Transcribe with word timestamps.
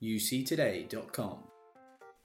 uctoday.com. 0.00 1.55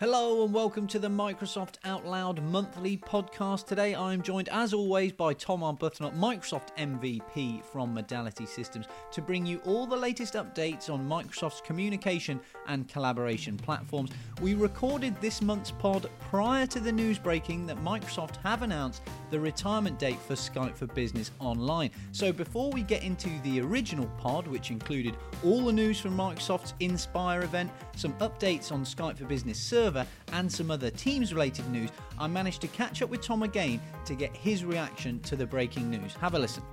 Hello 0.02 0.44
and 0.44 0.52
welcome 0.52 0.88
to 0.88 0.98
the 0.98 1.08
Microsoft 1.08 1.76
Out 1.86 2.08
Loud 2.08 2.42
monthly 2.42 2.98
podcast. 2.98 3.68
Today 3.68 3.94
I 3.94 4.14
am 4.14 4.24
joined, 4.24 4.50
as 4.50 4.74
always, 4.74 5.12
by 5.12 5.32
Tom 5.36 5.60
Arbuthnot, 5.62 6.18
Microsoft 6.18 6.76
MVP 6.76 7.64
from 7.64 7.94
Modality 7.94 8.48
Systems, 8.48 8.88
to 9.12 9.22
bring 9.22 9.46
you 9.46 9.60
all 9.64 9.86
the 9.86 9.96
latest 9.96 10.34
updates 10.34 10.90
on 10.90 11.08
Microsoft's 11.08 11.62
communication 11.62 12.40
and 12.68 12.88
collaboration 12.88 13.58
platforms. 13.58 14.10
We 14.42 14.56
recorded 14.56 15.22
this 15.22 15.40
month's 15.40 15.70
pod 15.70 16.10
prior 16.32 16.66
to 16.66 16.80
the 16.80 16.92
news 16.92 17.20
breaking 17.20 17.68
that 17.68 17.78
Microsoft 17.78 18.38
have 18.38 18.64
announced 18.64 19.04
the 19.30 19.40
retirement 19.40 20.00
date 20.00 20.20
for 20.20 20.34
Skype 20.34 20.76
for 20.76 20.88
Business 20.88 21.30
Online. 21.40 21.92
So 22.12 22.34
before 22.34 22.72
we 22.72 22.82
get 22.82 23.04
into 23.04 23.30
the 23.44 23.62
original 23.62 24.08
pod, 24.18 24.48
which 24.48 24.72
included 24.72 25.16
all 25.46 25.66
the 25.66 25.72
news 25.72 26.00
from 26.00 26.18
Microsoft's 26.18 26.74
Inspire 26.80 27.44
event, 27.44 27.70
some 27.96 28.14
updates 28.14 28.72
on 28.72 28.84
Skype 28.84 29.20
for 29.20 29.26
Business 29.26 29.60
Server, 29.92 30.08
and 30.32 30.50
some 30.50 30.72
other 30.72 30.90
Teams 30.90 31.34
related 31.34 31.70
news, 31.70 31.90
I 32.18 32.28
managed 32.28 32.62
to 32.62 32.68
catch 32.68 33.02
up 33.02 33.10
with 33.10 33.22
Tom 33.22 33.44
again 33.44 33.82
to 34.06 34.16
get 34.16 34.36
his 34.36 34.64
reaction 34.64 35.20
to 35.22 35.36
the 35.36 35.46
breaking 35.46 35.90
news. 35.90 36.14
Have 36.16 36.34
a 36.34 36.40
listen. 36.40 36.64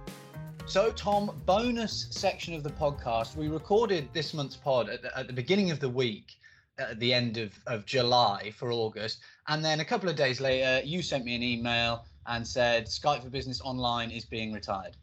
So, 0.66 0.92
Tom, 0.92 1.32
bonus 1.46 2.06
section 2.10 2.54
of 2.54 2.62
the 2.62 2.70
podcast. 2.70 3.34
We 3.34 3.48
recorded 3.48 4.08
this 4.12 4.34
month's 4.34 4.56
pod 4.56 4.88
at 4.88 5.02
the, 5.02 5.18
at 5.18 5.27
the 5.27 5.32
beginning 5.32 5.70
of 5.70 5.80
the 5.80 5.88
week, 5.88 6.36
at 6.78 7.00
the 7.00 7.12
end 7.12 7.38
of, 7.38 7.58
of 7.66 7.86
July 7.86 8.52
for 8.56 8.70
August. 8.70 9.19
And 9.48 9.64
then 9.64 9.80
a 9.80 9.84
couple 9.84 10.08
of 10.08 10.14
days 10.14 10.41
later, 10.41 10.84
you 10.86 11.02
sent 11.02 11.24
me 11.24 11.34
an 11.34 11.42
email 11.42 12.05
and 12.27 12.46
said 12.46 12.86
Skype 12.86 13.24
for 13.24 13.30
Business 13.30 13.60
Online 13.62 14.10
is 14.10 14.27
being 14.27 14.52
retired. 14.52 14.96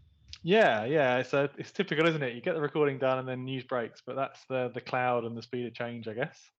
Yeah, 0.44 0.86
yeah, 0.86 1.18
it's 1.18 1.34
a, 1.34 1.50
it's 1.58 1.72
typical, 1.72 2.08
isn't 2.08 2.22
it? 2.22 2.36
You 2.36 2.42
get 2.42 2.54
the 2.54 2.62
recording 2.62 3.00
done 3.00 3.18
and 3.18 3.28
then 3.28 3.44
news 3.44 3.64
breaks, 3.64 4.02
but 4.06 4.16
that's 4.16 4.46
the 4.48 4.70
the 4.76 4.82
cloud 4.82 5.26
and 5.26 5.36
the 5.36 5.42
speed 5.42 5.66
of 5.66 5.74
change, 5.74 6.08
I 6.08 6.14
guess. 6.14 6.52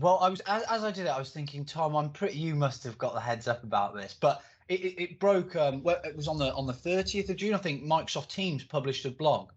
Well, 0.00 0.18
I 0.20 0.28
was 0.28 0.40
as, 0.40 0.62
as, 0.64 0.84
I 0.84 0.90
did 0.90 1.06
it, 1.06 1.10
I 1.10 1.18
was 1.18 1.30
thinking, 1.30 1.64
Tom, 1.64 1.94
I'm 1.94 2.10
pretty. 2.10 2.38
You 2.38 2.54
must 2.54 2.82
have 2.84 2.98
got 2.98 3.14
the 3.14 3.20
heads 3.20 3.46
up 3.46 3.62
about 3.62 3.94
this, 3.94 4.16
but 4.18 4.42
it, 4.68 4.80
it, 4.80 5.02
it 5.02 5.20
broke. 5.20 5.54
Um, 5.54 5.82
well, 5.82 6.00
it 6.04 6.16
was 6.16 6.26
on 6.26 6.38
the 6.38 6.52
on 6.54 6.66
the 6.66 6.72
30th 6.72 7.28
of 7.28 7.36
June. 7.36 7.54
I 7.54 7.58
think 7.58 7.84
Microsoft 7.84 8.28
Teams 8.28 8.64
published 8.64 9.04
a 9.04 9.10
blog. 9.10 9.50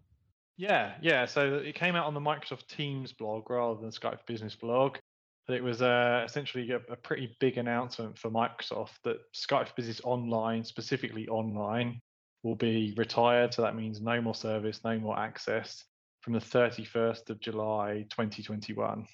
Yeah, 0.56 0.94
yeah. 1.02 1.26
So 1.26 1.54
it 1.54 1.74
came 1.74 1.96
out 1.96 2.06
on 2.06 2.14
the 2.14 2.20
Microsoft 2.20 2.68
Teams 2.68 3.12
blog 3.12 3.50
rather 3.50 3.80
than 3.80 3.90
Skype 3.90 4.26
Business 4.26 4.54
blog. 4.54 4.98
But 5.46 5.56
it 5.56 5.64
was 5.64 5.80
uh, 5.80 6.24
essentially 6.26 6.70
a, 6.72 6.76
a, 6.92 6.96
pretty 6.96 7.34
big 7.40 7.56
announcement 7.56 8.18
for 8.18 8.30
Microsoft 8.30 9.00
that 9.04 9.16
Skype 9.32 9.74
Business 9.76 10.00
Online, 10.04 10.62
specifically 10.62 11.26
online, 11.28 12.02
will 12.42 12.54
be 12.54 12.92
retired. 12.98 13.54
So 13.54 13.62
that 13.62 13.74
means 13.74 14.00
no 14.02 14.20
more 14.20 14.34
service, 14.34 14.80
no 14.84 14.98
more 14.98 15.18
access 15.18 15.84
from 16.20 16.34
the 16.34 16.38
31st 16.38 17.30
of 17.30 17.40
July 17.40 18.04
2021 18.10 19.06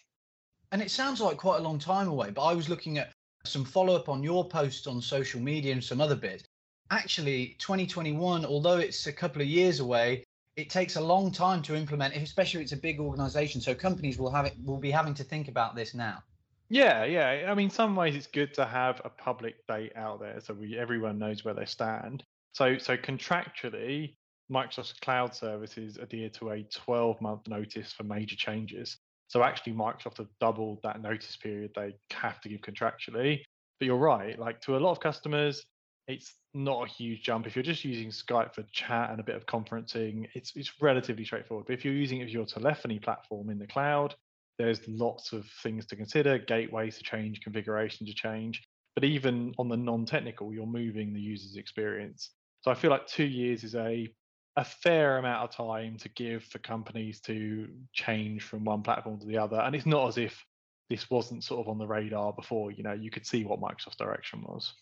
and 0.74 0.82
it 0.82 0.90
sounds 0.90 1.20
like 1.20 1.36
quite 1.36 1.60
a 1.60 1.62
long 1.62 1.78
time 1.78 2.08
away, 2.08 2.30
but 2.30 2.42
I 2.42 2.52
was 2.52 2.68
looking 2.68 2.98
at 2.98 3.12
some 3.44 3.64
follow 3.64 3.94
up 3.94 4.08
on 4.08 4.24
your 4.24 4.48
posts 4.48 4.88
on 4.88 5.00
social 5.00 5.40
media 5.40 5.72
and 5.72 5.82
some 5.82 6.00
other 6.00 6.16
bits. 6.16 6.42
Actually, 6.90 7.54
2021, 7.60 8.44
although 8.44 8.78
it's 8.78 9.06
a 9.06 9.12
couple 9.12 9.40
of 9.40 9.46
years 9.46 9.78
away, 9.78 10.24
it 10.56 10.70
takes 10.70 10.96
a 10.96 11.00
long 11.00 11.30
time 11.30 11.62
to 11.62 11.76
implement, 11.76 12.16
especially 12.16 12.58
if 12.58 12.64
it's 12.64 12.72
a 12.72 12.76
big 12.76 12.98
organization. 12.98 13.60
So 13.60 13.72
companies 13.72 14.18
will 14.18 14.32
have 14.32 14.46
it 14.46 14.54
will 14.64 14.78
be 14.78 14.90
having 14.90 15.14
to 15.14 15.22
think 15.22 15.46
about 15.46 15.76
this 15.76 15.94
now. 15.94 16.24
Yeah, 16.70 17.04
yeah. 17.04 17.46
I 17.48 17.54
mean, 17.54 17.70
some 17.70 17.94
ways 17.94 18.16
it's 18.16 18.26
good 18.26 18.52
to 18.54 18.64
have 18.64 19.00
a 19.04 19.10
public 19.10 19.64
date 19.68 19.92
out 19.94 20.18
there 20.18 20.40
so 20.40 20.54
we 20.54 20.76
everyone 20.76 21.20
knows 21.20 21.44
where 21.44 21.54
they 21.54 21.66
stand. 21.66 22.24
So 22.50 22.78
so 22.78 22.96
contractually, 22.96 24.16
Microsoft 24.50 25.00
Cloud 25.02 25.36
Services 25.36 25.98
adhere 25.98 26.30
to 26.30 26.50
a 26.50 26.64
12 26.64 27.20
month 27.20 27.46
notice 27.46 27.92
for 27.92 28.02
major 28.02 28.34
changes. 28.34 28.96
So 29.28 29.42
actually, 29.42 29.72
Microsoft 29.72 30.18
have 30.18 30.28
doubled 30.40 30.80
that 30.82 31.02
notice 31.02 31.36
period 31.36 31.72
they 31.74 31.94
have 32.12 32.40
to 32.42 32.48
give 32.48 32.60
contractually. 32.60 33.40
But 33.80 33.86
you're 33.86 33.96
right, 33.96 34.38
like 34.38 34.60
to 34.62 34.76
a 34.76 34.78
lot 34.78 34.92
of 34.92 35.00
customers, 35.00 35.64
it's 36.06 36.34
not 36.52 36.86
a 36.86 36.90
huge 36.90 37.22
jump. 37.22 37.46
If 37.46 37.56
you're 37.56 37.62
just 37.62 37.84
using 37.84 38.10
Skype 38.10 38.54
for 38.54 38.62
chat 38.72 39.10
and 39.10 39.20
a 39.20 39.24
bit 39.24 39.36
of 39.36 39.46
conferencing, 39.46 40.26
it's 40.34 40.52
it's 40.54 40.72
relatively 40.80 41.24
straightforward. 41.24 41.66
But 41.66 41.74
if 41.74 41.84
you're 41.84 41.94
using 41.94 42.20
it 42.20 42.26
as 42.26 42.32
your 42.32 42.46
telephony 42.46 42.98
platform 42.98 43.50
in 43.50 43.58
the 43.58 43.66
cloud, 43.66 44.14
there's 44.58 44.86
lots 44.86 45.32
of 45.32 45.46
things 45.62 45.86
to 45.86 45.96
consider, 45.96 46.38
gateways 46.38 46.98
to 46.98 47.02
change, 47.02 47.40
configuration 47.40 48.06
to 48.06 48.14
change. 48.14 48.62
But 48.94 49.04
even 49.04 49.52
on 49.58 49.68
the 49.68 49.76
non-technical, 49.76 50.52
you're 50.52 50.66
moving 50.66 51.12
the 51.12 51.20
user's 51.20 51.56
experience. 51.56 52.30
So 52.60 52.70
I 52.70 52.74
feel 52.74 52.90
like 52.90 53.06
two 53.06 53.24
years 53.24 53.64
is 53.64 53.74
a 53.74 54.08
a 54.56 54.64
fair 54.64 55.18
amount 55.18 55.42
of 55.42 55.50
time 55.50 55.96
to 55.98 56.08
give 56.10 56.44
for 56.44 56.58
companies 56.58 57.20
to 57.20 57.68
change 57.92 58.42
from 58.42 58.64
one 58.64 58.82
platform 58.82 59.18
to 59.18 59.26
the 59.26 59.38
other. 59.38 59.60
And 59.60 59.74
it's 59.74 59.86
not 59.86 60.08
as 60.08 60.18
if 60.18 60.44
this 60.88 61.10
wasn't 61.10 61.42
sort 61.42 61.60
of 61.60 61.68
on 61.68 61.78
the 61.78 61.86
radar 61.86 62.32
before. 62.32 62.70
You 62.70 62.84
know, 62.84 62.92
you 62.92 63.10
could 63.10 63.26
see 63.26 63.44
what 63.44 63.60
Microsoft's 63.60 63.96
direction 63.96 64.42
was. 64.42 64.74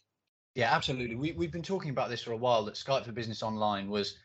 Yeah, 0.54 0.74
absolutely. 0.74 1.16
We, 1.16 1.32
we've 1.32 1.52
been 1.52 1.62
talking 1.62 1.90
about 1.90 2.10
this 2.10 2.22
for 2.22 2.32
a 2.32 2.36
while 2.36 2.64
that 2.64 2.74
Skype 2.74 3.06
for 3.06 3.12
Business 3.12 3.42
Online 3.42 3.88
was 3.88 4.16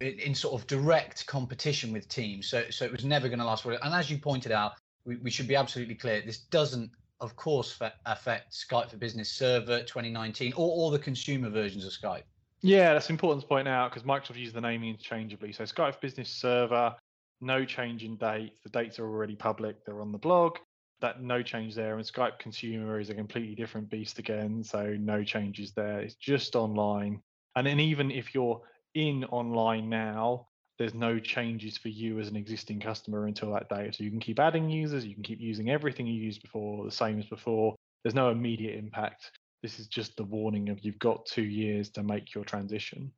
in, 0.00 0.18
in 0.18 0.34
sort 0.34 0.58
of 0.58 0.66
direct 0.66 1.26
competition 1.26 1.92
with 1.92 2.08
Teams. 2.08 2.48
So, 2.48 2.64
so 2.70 2.86
it 2.86 2.92
was 2.92 3.04
never 3.04 3.28
going 3.28 3.40
to 3.40 3.44
last 3.44 3.64
forever. 3.64 3.80
And 3.84 3.94
as 3.94 4.10
you 4.10 4.16
pointed 4.16 4.52
out, 4.52 4.72
we, 5.04 5.16
we 5.16 5.30
should 5.30 5.48
be 5.48 5.56
absolutely 5.56 5.96
clear 5.96 6.22
this 6.24 6.38
doesn't, 6.38 6.90
of 7.20 7.36
course, 7.36 7.78
affect 8.06 8.52
Skype 8.52 8.90
for 8.90 8.96
Business 8.96 9.30
Server 9.30 9.80
2019 9.80 10.54
or, 10.56 10.70
or 10.70 10.90
the 10.90 10.98
consumer 10.98 11.50
versions 11.50 11.84
of 11.84 11.92
Skype. 11.92 12.22
Yeah, 12.64 12.94
that's 12.94 13.10
important 13.10 13.42
to 13.42 13.46
point 13.46 13.68
out 13.68 13.90
because 13.90 14.04
Microsoft 14.04 14.38
uses 14.38 14.54
the 14.54 14.60
naming 14.62 14.88
interchangeably. 14.88 15.52
So 15.52 15.64
Skype 15.64 16.00
Business 16.00 16.30
Server, 16.30 16.94
no 17.42 17.62
change 17.66 18.04
in 18.04 18.16
dates. 18.16 18.56
The 18.64 18.70
dates 18.70 18.98
are 18.98 19.04
already 19.04 19.36
public. 19.36 19.84
They're 19.84 20.00
on 20.00 20.12
the 20.12 20.18
blog. 20.18 20.56
That 21.02 21.22
no 21.22 21.42
change 21.42 21.74
there. 21.74 21.98
And 21.98 22.06
Skype 22.06 22.38
Consumer 22.38 23.00
is 23.00 23.10
a 23.10 23.14
completely 23.14 23.54
different 23.54 23.90
beast 23.90 24.18
again. 24.18 24.64
So 24.64 24.96
no 24.98 25.22
changes 25.22 25.72
there. 25.72 26.00
It's 26.00 26.14
just 26.14 26.56
online. 26.56 27.20
And 27.54 27.66
then 27.66 27.80
even 27.80 28.10
if 28.10 28.34
you're 28.34 28.62
in 28.94 29.24
online 29.24 29.90
now, 29.90 30.46
there's 30.78 30.94
no 30.94 31.18
changes 31.18 31.76
for 31.76 31.88
you 31.88 32.18
as 32.18 32.28
an 32.28 32.36
existing 32.36 32.80
customer 32.80 33.26
until 33.26 33.52
that 33.52 33.68
date. 33.68 33.94
So 33.94 34.04
you 34.04 34.10
can 34.10 34.20
keep 34.20 34.40
adding 34.40 34.70
users. 34.70 35.04
You 35.04 35.12
can 35.12 35.22
keep 35.22 35.38
using 35.38 35.68
everything 35.68 36.06
you 36.06 36.14
used 36.14 36.40
before, 36.40 36.82
the 36.86 36.90
same 36.90 37.18
as 37.18 37.26
before. 37.26 37.74
There's 38.02 38.14
no 38.14 38.30
immediate 38.30 38.78
impact 38.78 39.32
this 39.64 39.80
is 39.80 39.86
just 39.86 40.14
the 40.18 40.24
warning 40.24 40.68
of 40.68 40.84
you've 40.84 40.98
got 40.98 41.24
two 41.24 41.42
years 41.42 41.88
to 41.88 42.02
make 42.02 42.34
your 42.34 42.44
transition. 42.44 43.10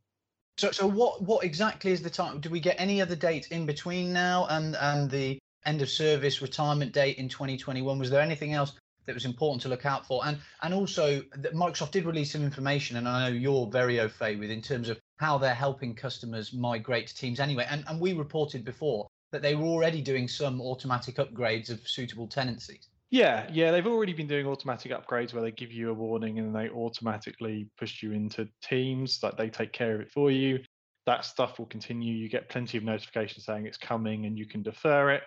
So, 0.59 0.71
so 0.71 0.87
what 0.87 1.21
what 1.21 1.45
exactly 1.45 1.91
is 1.91 2.03
the 2.03 2.09
time? 2.09 2.39
Do 2.41 2.51
we 2.51 2.61
get 2.61 2.77
any 2.79 3.03
other 3.03 3.17
dates 3.17 3.49
in 3.49 3.67
between 3.67 4.13
now 4.13 4.47
and 4.49 4.77
and 4.77 5.11
the 5.11 5.41
end 5.65 5.83
of 5.83 5.91
service 5.91 6.41
retirement 6.41 6.93
date 6.93 7.19
in 7.19 7.29
2021? 7.29 7.99
Was 7.99 8.11
there 8.11 8.21
anything 8.21 8.53
else 8.53 8.75
that 9.07 9.15
was 9.15 9.25
important 9.25 9.61
to 9.63 9.69
look 9.69 9.85
out 9.85 10.07
for? 10.07 10.25
And 10.25 10.39
and 10.63 10.73
also, 10.73 11.21
that 11.35 11.55
Microsoft 11.55 11.91
did 11.91 12.07
release 12.07 12.31
some 12.31 12.45
information, 12.45 12.97
and 12.97 13.09
I 13.09 13.29
know 13.29 13.35
you're 13.35 13.67
very 13.67 13.99
au 13.99 14.09
fait 14.09 14.39
with 14.39 14.53
in 14.53 14.63
terms 14.63 14.89
of 14.89 15.01
how 15.17 15.39
they're 15.39 15.53
helping 15.53 15.97
customers 15.97 16.53
migrate 16.53 17.09
to 17.09 17.17
Teams 17.17 17.41
anyway. 17.41 17.67
And 17.69 17.83
and 17.89 18.01
we 18.01 18.13
reported 18.13 18.65
before 18.65 19.09
that 19.33 19.43
they 19.43 19.57
were 19.57 19.67
already 19.67 20.01
doing 20.01 20.29
some 20.29 20.61
automatic 20.61 21.17
upgrades 21.17 21.71
of 21.71 21.89
suitable 21.89 22.29
tenancies. 22.29 22.89
Yeah, 23.11 23.49
yeah, 23.53 23.71
they've 23.71 23.87
already 23.87 24.13
been 24.13 24.27
doing 24.27 24.47
automatic 24.47 24.91
upgrades 24.91 25.33
where 25.33 25.43
they 25.43 25.53
give 25.53 25.71
you 25.71 25.91
a 25.91 25.95
warning 25.95 26.39
and 26.39 26.55
they 26.55 26.69
automatically 26.71 27.69
push 27.79 28.03
you 28.03 28.13
into 28.13 28.49
teams, 28.63 29.21
like 29.23 29.37
they 29.37 29.49
take 29.49 29.73
care 29.73 29.95
of 29.95 30.01
it 30.01 30.11
for 30.11 30.31
you. 30.31 30.59
That 31.07 31.25
stuff 31.25 31.59
will 31.59 31.67
continue. 31.67 32.15
You 32.15 32.29
get 32.29 32.49
plenty 32.49 32.77
of 32.79 32.85
notifications 32.85 33.45
saying 33.45 33.67
it's 33.67 33.77
coming 33.77 34.27
and 34.27 34.37
you 34.37 34.47
can 34.47 34.63
defer 34.63 35.13
it. 35.13 35.23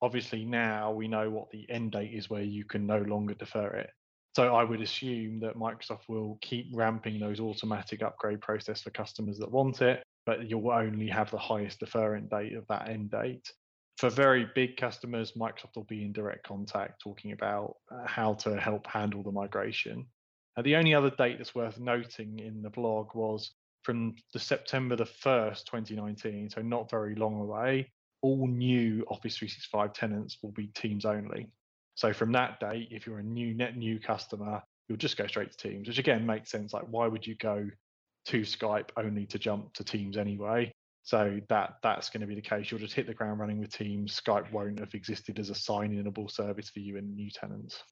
Obviously, 0.00 0.44
now 0.44 0.92
we 0.92 1.08
know 1.08 1.28
what 1.28 1.50
the 1.50 1.68
end 1.68 1.92
date 1.92 2.12
is 2.14 2.30
where 2.30 2.42
you 2.42 2.64
can 2.64 2.86
no 2.86 2.98
longer 2.98 3.34
defer 3.34 3.66
it. 3.68 3.90
So 4.36 4.54
I 4.54 4.62
would 4.62 4.80
assume 4.80 5.40
that 5.40 5.56
Microsoft 5.56 6.08
will 6.08 6.38
keep 6.40 6.66
ramping 6.72 7.18
those 7.18 7.40
automatic 7.40 8.02
upgrade 8.02 8.42
process 8.42 8.82
for 8.82 8.90
customers 8.90 9.38
that 9.38 9.50
want 9.50 9.82
it, 9.82 10.04
but 10.24 10.48
you'll 10.48 10.70
only 10.70 11.08
have 11.08 11.30
the 11.32 11.38
highest 11.38 11.80
deferment 11.80 12.30
date 12.30 12.54
of 12.54 12.64
that 12.68 12.88
end 12.88 13.10
date 13.10 13.48
for 13.96 14.10
very 14.10 14.48
big 14.54 14.76
customers, 14.76 15.32
Microsoft 15.32 15.76
will 15.76 15.84
be 15.84 16.04
in 16.04 16.12
direct 16.12 16.46
contact 16.46 17.00
talking 17.00 17.32
about 17.32 17.76
uh, 17.90 18.06
how 18.06 18.34
to 18.34 18.58
help 18.58 18.86
handle 18.86 19.22
the 19.22 19.30
migration. 19.30 20.06
Uh, 20.56 20.62
the 20.62 20.76
only 20.76 20.94
other 20.94 21.10
date 21.10 21.38
that's 21.38 21.54
worth 21.54 21.78
noting 21.78 22.38
in 22.38 22.62
the 22.62 22.70
blog 22.70 23.14
was 23.14 23.52
from 23.82 24.14
the 24.32 24.38
September 24.38 24.96
the 24.96 25.04
1st, 25.04 25.64
2019, 25.66 26.50
so 26.50 26.62
not 26.62 26.90
very 26.90 27.14
long 27.14 27.40
away, 27.40 27.90
all 28.22 28.48
new 28.48 29.04
Office 29.10 29.36
365 29.36 29.92
tenants 29.92 30.38
will 30.42 30.52
be 30.52 30.68
Teams 30.68 31.04
only. 31.04 31.48
So 31.94 32.12
from 32.12 32.32
that 32.32 32.58
date, 32.58 32.88
if 32.90 33.06
you're 33.06 33.18
a 33.18 33.22
new 33.22 33.54
net 33.54 33.76
new 33.76 34.00
customer, 34.00 34.62
you'll 34.88 34.98
just 34.98 35.16
go 35.16 35.26
straight 35.26 35.52
to 35.52 35.68
Teams, 35.68 35.86
which 35.86 35.98
again 35.98 36.26
makes 36.26 36.50
sense. 36.50 36.72
Like, 36.72 36.86
why 36.90 37.06
would 37.06 37.26
you 37.26 37.36
go 37.36 37.68
to 38.26 38.40
Skype 38.40 38.88
only 38.96 39.26
to 39.26 39.38
jump 39.38 39.74
to 39.74 39.84
Teams 39.84 40.16
anyway? 40.16 40.72
So 41.04 41.38
that 41.50 41.74
that's 41.82 42.08
going 42.08 42.22
to 42.22 42.26
be 42.26 42.34
the 42.34 42.40
case. 42.40 42.70
You'll 42.70 42.80
just 42.80 42.94
hit 42.94 43.06
the 43.06 43.12
ground 43.12 43.38
running 43.38 43.60
with 43.60 43.70
Teams. 43.70 44.18
Skype 44.18 44.50
won't 44.50 44.80
have 44.80 44.94
existed 44.94 45.38
as 45.38 45.50
a 45.50 45.54
sign-inable 45.54 46.30
service 46.30 46.70
for 46.70 46.80
you 46.80 46.96
in 46.96 47.14
new 47.14 47.30
tenants. 47.30 47.82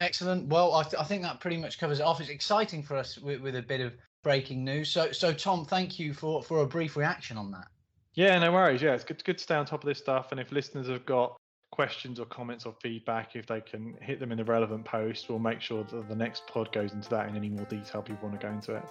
Excellent. 0.00 0.48
Well, 0.48 0.74
I, 0.74 0.82
th- 0.82 0.94
I, 0.98 1.04
think 1.04 1.22
that 1.22 1.40
pretty 1.40 1.58
much 1.58 1.78
covers 1.78 2.00
it 2.00 2.02
off. 2.02 2.20
It's 2.20 2.30
exciting 2.30 2.82
for 2.82 2.96
us 2.96 3.18
with, 3.18 3.40
with, 3.42 3.54
a 3.54 3.62
bit 3.62 3.80
of 3.80 3.92
breaking 4.22 4.64
news. 4.64 4.90
So, 4.90 5.12
so 5.12 5.32
Tom, 5.32 5.66
thank 5.66 5.98
you 5.98 6.14
for 6.14 6.42
for 6.42 6.62
a 6.62 6.66
brief 6.66 6.96
reaction 6.96 7.36
on 7.36 7.50
that. 7.52 7.66
Yeah, 8.14 8.38
no 8.38 8.50
worries. 8.50 8.80
Yeah, 8.80 8.94
it's 8.94 9.04
good 9.04 9.22
good 9.24 9.38
to 9.38 9.44
stay 9.44 9.54
on 9.54 9.66
top 9.66 9.84
of 9.84 9.88
this 9.88 9.98
stuff. 9.98 10.28
And 10.30 10.40
if 10.40 10.50
listeners 10.50 10.88
have 10.88 11.04
got 11.04 11.36
questions 11.70 12.18
or 12.18 12.24
comments 12.24 12.64
or 12.64 12.74
feedback, 12.80 13.36
if 13.36 13.46
they 13.46 13.60
can 13.60 13.94
hit 14.00 14.20
them 14.20 14.32
in 14.32 14.38
the 14.38 14.44
relevant 14.44 14.86
post, 14.86 15.28
we'll 15.28 15.38
make 15.38 15.60
sure 15.60 15.84
that 15.84 16.08
the 16.08 16.16
next 16.16 16.46
pod 16.46 16.72
goes 16.72 16.94
into 16.94 17.10
that 17.10 17.28
in 17.28 17.36
any 17.36 17.50
more 17.50 17.66
detail 17.66 18.00
people 18.00 18.28
want 18.28 18.40
to 18.40 18.46
go 18.46 18.52
into 18.52 18.74
it. 18.74 18.84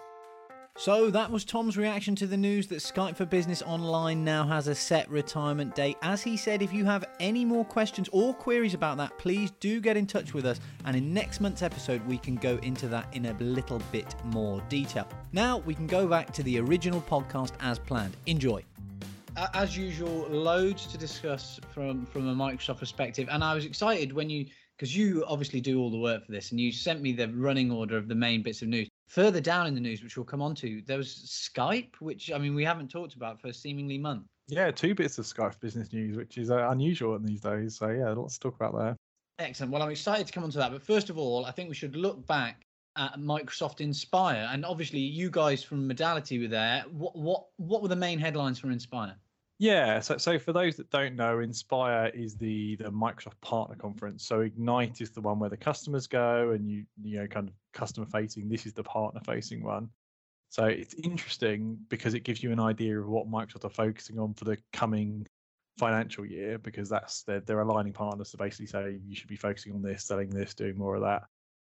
So 0.75 1.11
that 1.11 1.29
was 1.29 1.45
Tom's 1.45 1.77
reaction 1.77 2.15
to 2.15 2.25
the 2.25 2.35
news 2.35 2.65
that 2.67 2.77
Skype 2.79 3.15
for 3.15 3.25
Business 3.25 3.61
Online 3.61 4.23
now 4.23 4.43
has 4.47 4.67
a 4.67 4.73
set 4.73 5.07
retirement 5.07 5.75
date. 5.75 5.97
As 6.01 6.23
he 6.23 6.35
said, 6.35 6.63
if 6.63 6.73
you 6.73 6.83
have 6.83 7.05
any 7.19 7.45
more 7.45 7.63
questions 7.63 8.09
or 8.11 8.33
queries 8.33 8.73
about 8.73 8.97
that, 8.97 9.15
please 9.19 9.51
do 9.59 9.79
get 9.79 9.97
in 9.97 10.07
touch 10.07 10.33
with 10.33 10.47
us. 10.47 10.59
And 10.85 10.97
in 10.97 11.13
next 11.13 11.41
month's 11.41 11.61
episode, 11.61 12.03
we 12.07 12.17
can 12.17 12.37
go 12.37 12.57
into 12.63 12.87
that 12.87 13.07
in 13.13 13.27
a 13.27 13.33
little 13.33 13.79
bit 13.91 14.15
more 14.25 14.61
detail. 14.67 15.07
Now 15.31 15.59
we 15.59 15.75
can 15.75 15.85
go 15.85 16.07
back 16.07 16.33
to 16.33 16.43
the 16.43 16.59
original 16.59 17.01
podcast 17.01 17.51
as 17.59 17.77
planned. 17.77 18.17
Enjoy. 18.25 18.65
As 19.53 19.77
usual, 19.77 20.27
loads 20.27 20.87
to 20.87 20.97
discuss 20.97 21.59
from 21.71 22.07
from 22.07 22.27
a 22.27 22.35
Microsoft 22.35 22.79
perspective, 22.79 23.27
and 23.31 23.43
I 23.43 23.53
was 23.53 23.65
excited 23.65 24.11
when 24.11 24.29
you 24.29 24.47
because 24.75 24.95
you 24.95 25.23
obviously 25.27 25.61
do 25.61 25.79
all 25.79 25.91
the 25.91 25.99
work 25.99 26.25
for 26.25 26.31
this, 26.31 26.49
and 26.49 26.59
you 26.59 26.71
sent 26.71 27.01
me 27.01 27.13
the 27.13 27.27
running 27.29 27.71
order 27.71 27.95
of 27.95 28.07
the 28.07 28.15
main 28.15 28.41
bits 28.41 28.63
of 28.63 28.69
news. 28.69 28.89
Further 29.13 29.39
down 29.39 29.67
in 29.67 29.75
the 29.75 29.79
news, 29.79 30.01
which 30.01 30.17
we'll 30.17 30.25
come 30.25 30.41
on 30.41 30.55
to, 30.55 30.81
there 30.87 30.97
was 30.97 31.07
Skype, 31.07 31.97
which 31.99 32.31
I 32.31 32.39
mean 32.39 32.55
we 32.55 32.65
haven't 32.65 32.89
talked 32.89 33.13
about 33.13 33.39
for 33.39 33.49
a 33.49 33.53
seemingly 33.53 33.99
month. 33.99 34.23
Yeah, 34.47 34.71
two 34.71 34.95
bits 34.95 35.19
of 35.19 35.25
Skype 35.25 35.59
business 35.59 35.93
news, 35.93 36.17
which 36.17 36.39
is 36.39 36.49
uh, 36.49 36.67
unusual 36.71 37.15
in 37.15 37.23
these 37.23 37.41
days. 37.41 37.77
So 37.77 37.89
yeah, 37.89 38.09
lots 38.09 38.39
to 38.39 38.39
talk 38.39 38.55
about 38.55 38.75
there. 38.75 38.95
Excellent. 39.37 39.71
Well, 39.71 39.83
I'm 39.83 39.91
excited 39.91 40.25
to 40.25 40.33
come 40.33 40.43
on 40.43 40.49
to 40.49 40.57
that. 40.57 40.71
But 40.71 40.81
first 40.81 41.11
of 41.11 41.19
all, 41.19 41.45
I 41.45 41.51
think 41.51 41.69
we 41.69 41.75
should 41.75 41.95
look 41.95 42.25
back 42.25 42.65
at 42.95 43.19
Microsoft 43.19 43.81
Inspire, 43.81 44.49
and 44.51 44.65
obviously 44.65 45.01
you 45.01 45.29
guys 45.29 45.63
from 45.63 45.87
Modality 45.87 46.39
were 46.39 46.47
there. 46.47 46.83
What 46.89 47.15
what 47.15 47.45
what 47.57 47.83
were 47.83 47.89
the 47.89 47.95
main 47.95 48.17
headlines 48.17 48.57
from 48.57 48.71
Inspire? 48.71 49.15
Yeah, 49.59 49.99
so 49.99 50.17
so 50.17 50.39
for 50.39 50.51
those 50.51 50.75
that 50.77 50.89
don't 50.89 51.15
know, 51.15 51.39
Inspire 51.39 52.07
is 52.13 52.35
the 52.35 52.75
the 52.77 52.91
Microsoft 52.91 53.39
Partner 53.41 53.75
Conference. 53.75 54.25
So 54.25 54.41
Ignite 54.41 54.99
is 54.99 55.11
the 55.11 55.21
one 55.21 55.39
where 55.39 55.49
the 55.49 55.57
customers 55.57 56.07
go 56.07 56.51
and 56.51 56.67
you 56.67 56.85
you 57.01 57.19
know 57.19 57.27
kind 57.27 57.47
of 57.47 57.55
customer 57.73 58.07
facing. 58.07 58.49
This 58.49 58.65
is 58.65 58.73
the 58.73 58.83
partner 58.83 59.21
facing 59.25 59.63
one. 59.63 59.89
So 60.49 60.65
it's 60.65 60.93
interesting 60.95 61.77
because 61.89 62.13
it 62.13 62.21
gives 62.21 62.43
you 62.43 62.51
an 62.51 62.59
idea 62.59 62.99
of 62.99 63.07
what 63.07 63.27
Microsoft 63.29 63.65
are 63.65 63.69
focusing 63.69 64.19
on 64.19 64.33
for 64.33 64.45
the 64.45 64.57
coming 64.71 65.25
financial 65.79 66.25
year 66.25 66.59
because 66.59 66.89
that's 66.89 67.23
they're, 67.23 67.39
they're 67.39 67.61
aligning 67.61 67.93
partners 67.93 68.29
to 68.31 68.37
basically 68.37 68.67
say 68.67 68.99
you 69.03 69.15
should 69.15 69.29
be 69.29 69.35
focusing 69.35 69.73
on 69.73 69.81
this, 69.81 70.05
selling 70.05 70.29
this, 70.29 70.53
doing 70.53 70.77
more 70.77 70.95
of 70.95 71.01
that. 71.01 71.23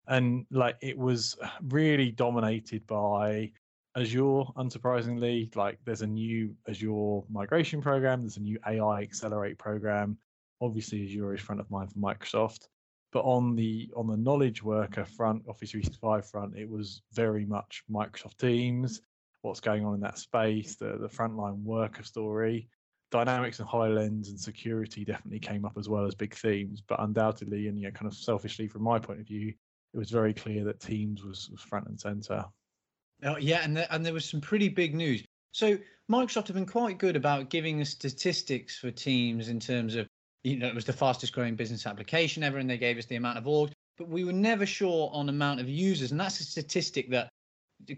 And 0.07 0.45
like 0.51 0.77
it 0.81 0.97
was 0.97 1.37
really 1.69 2.11
dominated 2.11 2.85
by 2.87 3.51
Azure, 3.95 4.43
unsurprisingly, 4.57 5.55
like 5.55 5.77
there's 5.85 6.01
a 6.01 6.07
new 6.07 6.55
Azure 6.67 7.21
migration 7.29 7.81
program, 7.81 8.21
there's 8.21 8.37
a 8.37 8.41
new 8.41 8.57
AI 8.67 9.01
Accelerate 9.01 9.57
program. 9.59 10.17
Obviously, 10.61 11.05
Azure 11.05 11.35
is 11.35 11.41
front 11.41 11.61
of 11.61 11.69
mind 11.69 11.91
for 11.91 11.99
Microsoft, 11.99 12.67
but 13.11 13.21
on 13.21 13.55
the 13.55 13.91
on 13.95 14.07
the 14.07 14.17
knowledge 14.17 14.63
worker 14.63 15.05
front, 15.05 15.43
Office 15.47 15.71
365 15.71 16.27
front, 16.27 16.57
it 16.57 16.67
was 16.67 17.03
very 17.13 17.45
much 17.45 17.83
Microsoft 17.91 18.37
Teams, 18.37 19.01
what's 19.43 19.59
going 19.59 19.85
on 19.85 19.93
in 19.93 20.01
that 20.01 20.17
space, 20.17 20.75
the 20.75 20.97
the 20.97 21.09
frontline 21.09 21.61
worker 21.63 22.03
story. 22.03 22.67
Dynamics 23.11 23.59
and 23.59 23.69
HoloLens 23.69 24.29
and 24.29 24.39
security 24.39 25.05
definitely 25.05 25.39
came 25.39 25.65
up 25.65 25.77
as 25.77 25.87
well 25.87 26.07
as 26.07 26.15
big 26.15 26.33
themes, 26.33 26.81
but 26.81 26.99
undoubtedly, 26.99 27.67
and 27.67 27.77
you 27.77 27.85
know, 27.85 27.91
kind 27.91 28.07
of 28.07 28.17
selfishly 28.17 28.67
from 28.67 28.81
my 28.81 28.97
point 28.97 29.19
of 29.19 29.27
view, 29.27 29.53
it 29.93 29.97
was 29.99 30.09
very 30.09 30.33
clear 30.33 30.63
that 30.63 30.79
Teams 30.79 31.23
was, 31.23 31.47
was 31.51 31.61
front 31.61 31.85
and 31.85 31.99
center. 31.99 32.43
Oh, 33.23 33.37
yeah, 33.37 33.61
and 33.63 33.77
the, 33.77 33.93
and 33.93 34.05
there 34.05 34.13
was 34.13 34.25
some 34.25 34.41
pretty 34.41 34.69
big 34.69 34.93
news. 34.93 35.23
So 35.51 35.77
Microsoft 36.11 36.47
have 36.47 36.55
been 36.55 36.65
quite 36.65 36.97
good 36.97 37.15
about 37.15 37.49
giving 37.49 37.81
us 37.81 37.89
statistics 37.89 38.77
for 38.77 38.91
Teams 38.91 39.49
in 39.49 39.59
terms 39.59 39.95
of 39.95 40.07
you 40.43 40.57
know 40.57 40.67
it 40.67 40.75
was 40.75 40.85
the 40.85 40.93
fastest 40.93 41.33
growing 41.33 41.55
business 41.55 41.85
application 41.85 42.43
ever, 42.43 42.57
and 42.57 42.69
they 42.69 42.77
gave 42.77 42.97
us 42.97 43.05
the 43.05 43.15
amount 43.15 43.37
of 43.37 43.47
org, 43.47 43.71
but 43.97 44.09
we 44.09 44.23
were 44.23 44.33
never 44.33 44.65
sure 44.65 45.09
on 45.13 45.29
amount 45.29 45.59
of 45.59 45.69
users, 45.69 46.11
and 46.11 46.19
that's 46.19 46.39
a 46.39 46.43
statistic 46.43 47.09
that 47.11 47.29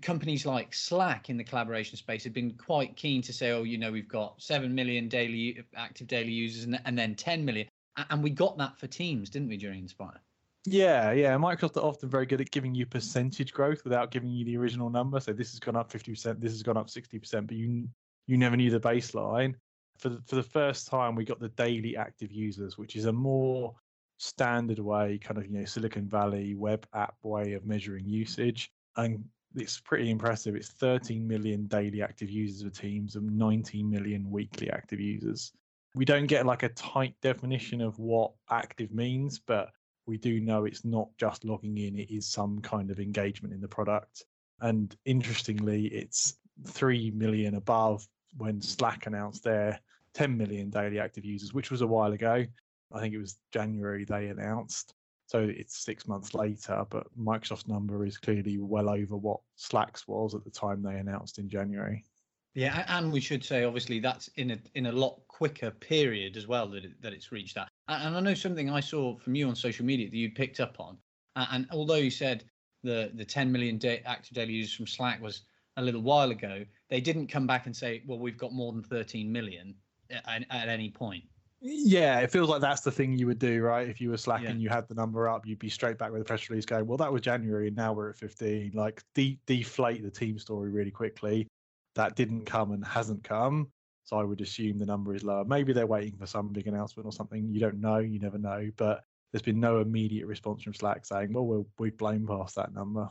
companies 0.01 0.45
like 0.45 0.74
Slack 0.74 1.30
in 1.30 1.38
the 1.38 1.44
collaboration 1.44 1.98
space 1.98 2.24
have 2.24 2.33
been 2.33 2.51
quite 2.54 2.95
keen 2.95 3.22
to 3.24 3.33
say, 3.33 3.51
oh, 3.51 3.63
you 3.63 3.77
know, 3.77 3.92
we've 3.92 4.07
got 4.07 4.42
seven 4.42 4.74
million 4.74 5.07
daily 5.07 5.63
active 5.75 6.07
daily 6.07 6.31
users, 6.31 6.66
and, 6.66 6.80
and 6.86 6.98
then 6.98 7.16
ten 7.16 7.44
million, 7.44 7.68
and 8.10 8.22
we 8.22 8.30
got 8.30 8.57
that 8.57 8.77
for 8.77 8.88
Teams, 8.88 9.30
didn't 9.30 9.50
we, 9.50 9.57
during 9.57 9.80
Inspire? 9.80 10.22
Yeah, 10.67 11.12
yeah. 11.12 11.35
Microsoft 11.35 11.77
are 11.77 11.85
often 11.85 12.09
very 12.09 12.25
good 12.25 12.41
at 12.41 12.50
giving 12.50 12.73
you 12.73 12.85
percentage 12.88 13.53
growth 13.53 13.83
without 13.83 14.09
giving 14.09 14.29
you 14.29 14.44
the 14.45 14.57
original 14.57 14.89
number. 14.89 15.19
So 15.19 15.31
this 15.31 15.51
has 15.51 15.59
gone 15.59 15.75
up 15.75 15.91
50%, 15.91 16.41
this 16.41 16.51
has 16.51 16.63
gone 16.63 16.77
up 16.77 16.88
60%, 16.88 17.47
but 17.47 17.56
you 17.56 17.88
you 18.27 18.38
never 18.38 18.57
knew 18.57 18.71
the 18.71 18.79
baseline. 18.79 19.53
For 20.00 20.09
the, 20.09 20.21
for 20.25 20.35
the 20.35 20.44
first 20.44 20.88
time, 20.88 21.15
we 21.15 21.23
got 21.23 21.39
the 21.39 21.50
daily 21.50 21.95
active 21.95 22.31
users, 22.31 22.77
which 22.77 22.95
is 22.95 23.06
a 23.06 23.13
more 23.13 23.75
standard 24.17 24.79
way, 24.79 25.19
kind 25.19 25.38
of 25.38 25.45
you 25.45 25.51
know 25.51 25.65
Silicon 25.65 26.09
Valley 26.09 26.56
web 26.56 26.88
app 26.94 27.15
way 27.21 27.53
of 27.53 27.65
measuring 27.65 28.09
usage, 28.09 28.71
and 28.97 29.23
it's 29.56 29.79
pretty 29.79 30.09
impressive. 30.09 30.56
It's 30.56 30.69
13 30.69 31.27
million 31.27 31.67
daily 31.67 32.01
active 32.01 32.29
users 32.29 32.65
of 32.65 32.77
Teams 32.77 33.15
and 33.15 33.38
19 33.38 33.89
million 33.89 34.29
weekly 34.29 34.71
active 34.71 35.00
users. 35.00 35.51
We 35.94 36.06
don't 36.06 36.25
get 36.25 36.45
like 36.45 36.63
a 36.63 36.69
tight 36.69 37.13
definition 37.21 37.79
of 37.81 38.00
what 38.00 38.33
active 38.50 38.91
means, 38.91 39.39
but 39.39 39.69
we 40.07 40.18
do 40.18 40.40
know 40.40 40.66
it's 40.66 40.86
not 40.86 41.10
just 41.18 41.46
logging 41.46 41.78
in, 41.78 41.98
it 41.98 42.12
is 42.12 42.28
some 42.28 42.60
kind 42.62 42.92
of 42.92 43.00
engagement 43.00 43.54
in 43.54 43.62
the 43.62 43.68
product. 43.68 44.24
And 44.62 44.96
interestingly, 45.06 45.88
it's 45.88 46.38
3 46.68 47.12
million 47.12 47.56
above 47.56 48.07
when 48.38 48.62
Slack 48.62 49.06
announced 49.06 49.44
their 49.44 49.80
10 50.13 50.38
million 50.38 50.69
daily 50.69 51.00
active 51.00 51.25
users, 51.25 51.54
which 51.54 51.72
was 51.72 51.81
a 51.81 51.88
while 51.88 52.13
ago. 52.13 52.46
I 52.94 53.00
think 53.00 53.13
it 53.13 53.19
was 53.19 53.38
January 53.52 54.06
they 54.06 54.28
announced. 54.28 54.94
So 55.28 55.40
it's 55.40 55.84
six 55.84 56.08
months 56.08 56.34
later, 56.34 56.86
but 56.90 57.08
Microsoft's 57.18 57.68
number 57.68 58.06
is 58.06 58.18
clearly 58.18 58.60
well 58.60 58.90
over 58.90 59.18
what 59.18 59.40
Slack's 59.56 60.08
was 60.08 60.36
at 60.36 60.44
the 60.44 60.51
time 60.51 60.84
they 60.84 60.98
announced 60.98 61.40
in 61.40 61.50
January. 61.50 62.06
Yeah, 62.54 62.86
and 62.88 63.12
we 63.12 63.19
should 63.19 63.44
say 63.44 63.63
obviously 63.63 64.00
that's 64.00 64.30
in 64.38 64.51
a 64.51 64.58
in 64.75 64.86
a 64.86 64.92
lot 64.92 65.19
quicker 65.28 65.72
period 65.72 66.38
as 66.38 66.48
well 66.48 66.68
that 66.69 66.86
it, 66.86 67.01
that 67.01 67.12
it's 67.12 67.31
reached 67.31 67.56
that. 67.56 67.69
And 67.88 68.16
I 68.16 68.20
know 68.20 68.34
something 68.34 68.70
I 68.70 68.80
saw 68.80 69.16
from 69.18 69.36
you 69.36 69.48
on 69.48 69.56
social 69.56 69.86
media 69.86 70.10
that 70.10 70.16
you 70.16 70.32
picked 70.32 70.60
up 70.60 70.80
on. 70.80 70.98
And 71.36 71.68
although 71.72 71.96
you 71.96 72.10
said 72.10 72.44
the 72.84 73.12
the 73.14 73.26
10 73.26 73.52
million 73.52 73.78
day, 73.78 74.02
active 74.06 74.34
daily 74.34 74.54
users 74.54 74.74
from 74.74 74.88
Slack 74.88 75.22
was 75.22 75.42
a 75.78 75.82
little 75.82 76.02
while 76.02 76.32
ago, 76.32 76.66
they 76.90 77.02
didn't 77.02 77.28
come 77.28 77.46
back 77.46 77.66
and 77.66 77.76
say, 77.76 78.02
well, 78.08 78.20
we've 78.20 78.38
got 78.38 78.54
more 78.54 78.72
than 78.72 78.82
13 78.82 79.32
million 79.32 79.76
at, 80.10 80.46
at 80.50 80.70
any 80.70 80.90
point. 80.90 81.24
Yeah, 81.62 82.20
it 82.20 82.32
feels 82.32 82.50
like 82.50 82.62
that's 82.62 82.82
the 82.82 82.92
thing 82.92 83.18
you 83.18 83.28
would 83.28 83.40
do, 83.40 83.62
right? 83.62 83.90
If 83.90 84.00
you 84.00 84.12
were 84.12 84.18
Slack 84.18 84.44
yeah. 84.44 84.50
and 84.50 84.62
you 84.62 84.70
had 84.70 84.88
the 84.88 84.94
number 84.94 85.28
up, 85.28 85.46
you'd 85.46 85.60
be 85.60 85.70
straight 85.70 85.98
back 85.98 86.12
with 86.12 86.22
a 86.22 86.26
press 86.26 86.50
release 86.50 86.66
going, 86.66 86.86
well, 86.86 86.98
that 86.98 87.12
was 87.12 87.22
January 87.22 87.68
and 87.68 87.75
now 87.75 87.92
we're 87.92 88.10
at 88.10 88.18
15. 88.18 88.72
Like, 88.75 89.04
de- 89.15 89.39
deflate 89.48 90.04
the 90.04 90.12
team 90.12 90.38
story 90.38 90.70
really 90.70 90.92
quickly 90.92 91.48
that 91.96 92.15
didn't 92.15 92.46
come 92.46 92.72
and 92.72 92.86
hasn't 92.86 93.24
come. 93.24 93.70
So 94.05 94.17
I 94.17 94.24
would 94.24 94.39
assume 94.39 94.77
the 94.77 94.85
number 94.85 95.15
is 95.15 95.24
lower. 95.24 95.43
Maybe 95.43 95.74
they're 95.74 95.88
waiting 95.88 96.15
for 96.17 96.27
some 96.27 96.50
big 96.50 96.67
announcement 96.67 97.07
or 97.07 97.12
something. 97.12 97.50
You 97.51 97.59
don't 97.59 97.81
know. 97.81 97.97
You 97.97 98.19
never 98.19 98.38
know. 98.38 98.69
But 98.77 99.03
there's 99.31 99.41
been 99.41 99.59
no 99.59 99.81
immediate 99.81 100.27
response 100.27 100.63
from 100.63 100.75
Slack 100.75 101.05
saying, 101.05 101.33
well, 101.33 101.45
we'll 101.45 101.67
we've 101.79 101.97
blown 101.97 102.25
past 102.25 102.55
that 102.55 102.74
number. 102.74 103.09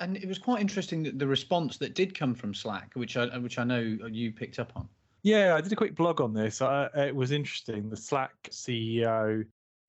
And 0.00 0.16
it 0.16 0.26
was 0.26 0.38
quite 0.38 0.60
interesting 0.60 1.04
that 1.04 1.20
the 1.20 1.26
response 1.26 1.76
that 1.78 1.94
did 1.94 2.18
come 2.18 2.34
from 2.34 2.52
Slack, 2.52 2.90
which 2.94 3.16
I 3.16 3.38
which 3.38 3.58
I 3.58 3.64
know 3.64 3.78
you 4.10 4.32
picked 4.32 4.58
up 4.58 4.72
on. 4.74 4.88
Yeah, 5.22 5.54
I 5.54 5.60
did 5.60 5.72
a 5.72 5.76
quick 5.76 5.94
blog 5.94 6.20
on 6.20 6.34
this. 6.34 6.60
Uh, 6.60 6.88
it 6.94 7.14
was 7.14 7.30
interesting. 7.30 7.88
The 7.88 7.96
Slack 7.96 8.34
CEO 8.50 9.44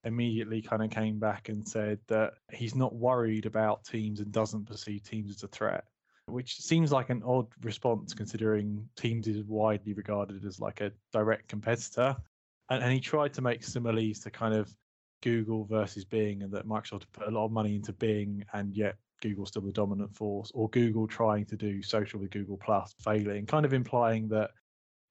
immediately 0.05 0.61
kind 0.61 0.83
of 0.83 0.91
came 0.91 1.17
back 1.17 1.49
and 1.49 1.67
said 1.67 1.99
that 2.07 2.33
he's 2.53 2.75
not 2.75 2.95
worried 2.95 3.47
about 3.47 3.83
Teams 3.83 4.19
and 4.19 4.31
doesn't 4.31 4.65
perceive 4.65 5.03
Teams 5.03 5.31
as 5.31 5.43
a 5.43 5.47
threat 5.47 5.85
which 6.27 6.58
seems 6.58 6.91
like 6.91 7.10
an 7.10 7.22
odd 7.25 7.48
response 7.62 8.13
considering 8.13 8.88
Teams 8.96 9.27
is 9.27 9.44
widely 9.44 9.94
regarded 9.94 10.44
as 10.46 10.60
like 10.60 10.82
a 10.82 10.91
direct 11.13 11.48
competitor. 11.48 12.15
And, 12.70 12.84
and 12.84 12.91
he 12.91 13.00
tried 13.00 13.34
to 13.34 13.41
make 13.41 13.63
similes 13.63 14.20
to 14.20 14.32
kind 14.32 14.53
of 14.53 14.74
Google 15.22 15.65
versus 15.65 16.05
Bing, 16.05 16.44
and 16.44 16.51
that 16.51 16.67
Microsoft 16.67 17.05
put 17.13 17.27
a 17.27 17.32
lot 17.32 17.46
of 17.46 17.51
money 17.51 17.75
into 17.75 17.94
Bing, 17.94 18.44
and 18.53 18.75
yet 18.75 18.96
Google's 19.22 19.50
still 19.50 19.62
the 19.62 19.72
dominant 19.72 20.15
force, 20.15 20.51
or 20.53 20.70
Google 20.70 21.08
trying 21.08 21.46
to 21.46 21.55
do 21.55 21.82
social 21.82 22.20
with 22.20 22.32
Google 22.32 22.58
Plus, 22.58 22.94
failing, 23.00 23.46
kind 23.46 23.65
of 23.65 23.74
implying 23.74 24.27
that 24.29 24.51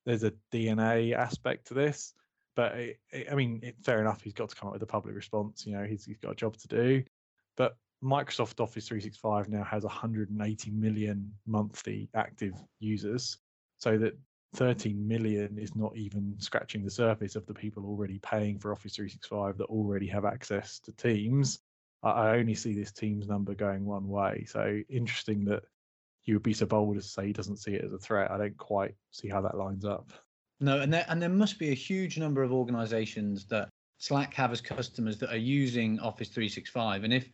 there's 0.04 0.24
a 0.24 0.32
DNA 0.52 1.14
aspect 1.14 1.66
to 1.68 1.74
this. 1.74 2.12
But 2.56 2.76
it, 2.76 3.00
it, 3.10 3.26
I 3.30 3.34
mean, 3.34 3.60
it, 3.62 3.76
fair 3.82 4.00
enough. 4.00 4.22
He's 4.22 4.34
got 4.34 4.50
to 4.50 4.56
come 4.56 4.68
up 4.68 4.74
with 4.74 4.82
a 4.82 4.86
public 4.86 5.14
response. 5.14 5.66
You 5.66 5.76
know, 5.76 5.84
he's 5.84 6.04
he's 6.04 6.18
got 6.18 6.32
a 6.32 6.36
job 6.36 6.56
to 6.58 6.68
do. 6.68 7.02
But 7.56 7.76
Microsoft 8.04 8.60
Office 8.60 8.86
365 8.86 9.48
now 9.48 9.64
has 9.64 9.82
180 9.82 10.70
million 10.70 11.32
monthly 11.46 12.08
active 12.14 12.54
users, 12.78 13.38
so 13.78 13.96
that 13.98 14.16
13 14.54 15.06
million 15.06 15.58
is 15.58 15.74
not 15.74 15.96
even 15.96 16.34
scratching 16.38 16.84
the 16.84 16.90
surface 16.90 17.34
of 17.34 17.46
the 17.46 17.54
people 17.54 17.84
already 17.86 18.18
paying 18.20 18.58
for 18.58 18.72
Office 18.72 18.94
365 18.94 19.58
that 19.58 19.64
already 19.64 20.06
have 20.06 20.24
access 20.24 20.78
to 20.80 20.92
Teams. 20.92 21.60
I 22.02 22.36
only 22.36 22.54
see 22.54 22.74
this 22.74 22.92
Teams 22.92 23.26
number 23.26 23.54
going 23.54 23.84
one 23.84 24.06
way. 24.06 24.44
So 24.46 24.80
interesting 24.90 25.44
that 25.46 25.62
you 26.24 26.34
would 26.34 26.42
be 26.42 26.52
so 26.52 26.66
bold 26.66 26.96
as 26.98 27.04
to 27.04 27.10
say 27.10 27.26
he 27.26 27.32
doesn't 27.32 27.56
see 27.56 27.74
it 27.74 27.84
as 27.84 27.92
a 27.92 27.98
threat. 27.98 28.30
I 28.30 28.38
don't 28.38 28.56
quite 28.56 28.94
see 29.10 29.28
how 29.28 29.40
that 29.40 29.56
lines 29.56 29.84
up. 29.84 30.12
No, 30.60 30.80
and 30.80 30.92
there 30.92 31.04
and 31.08 31.20
there 31.20 31.28
must 31.28 31.58
be 31.58 31.70
a 31.70 31.74
huge 31.74 32.18
number 32.18 32.42
of 32.42 32.52
organisations 32.52 33.46
that 33.46 33.68
Slack 33.98 34.34
have 34.34 34.52
as 34.52 34.60
customers 34.60 35.18
that 35.18 35.30
are 35.30 35.36
using 35.36 35.98
Office 36.00 36.28
365, 36.28 37.04
and 37.04 37.12
if 37.12 37.28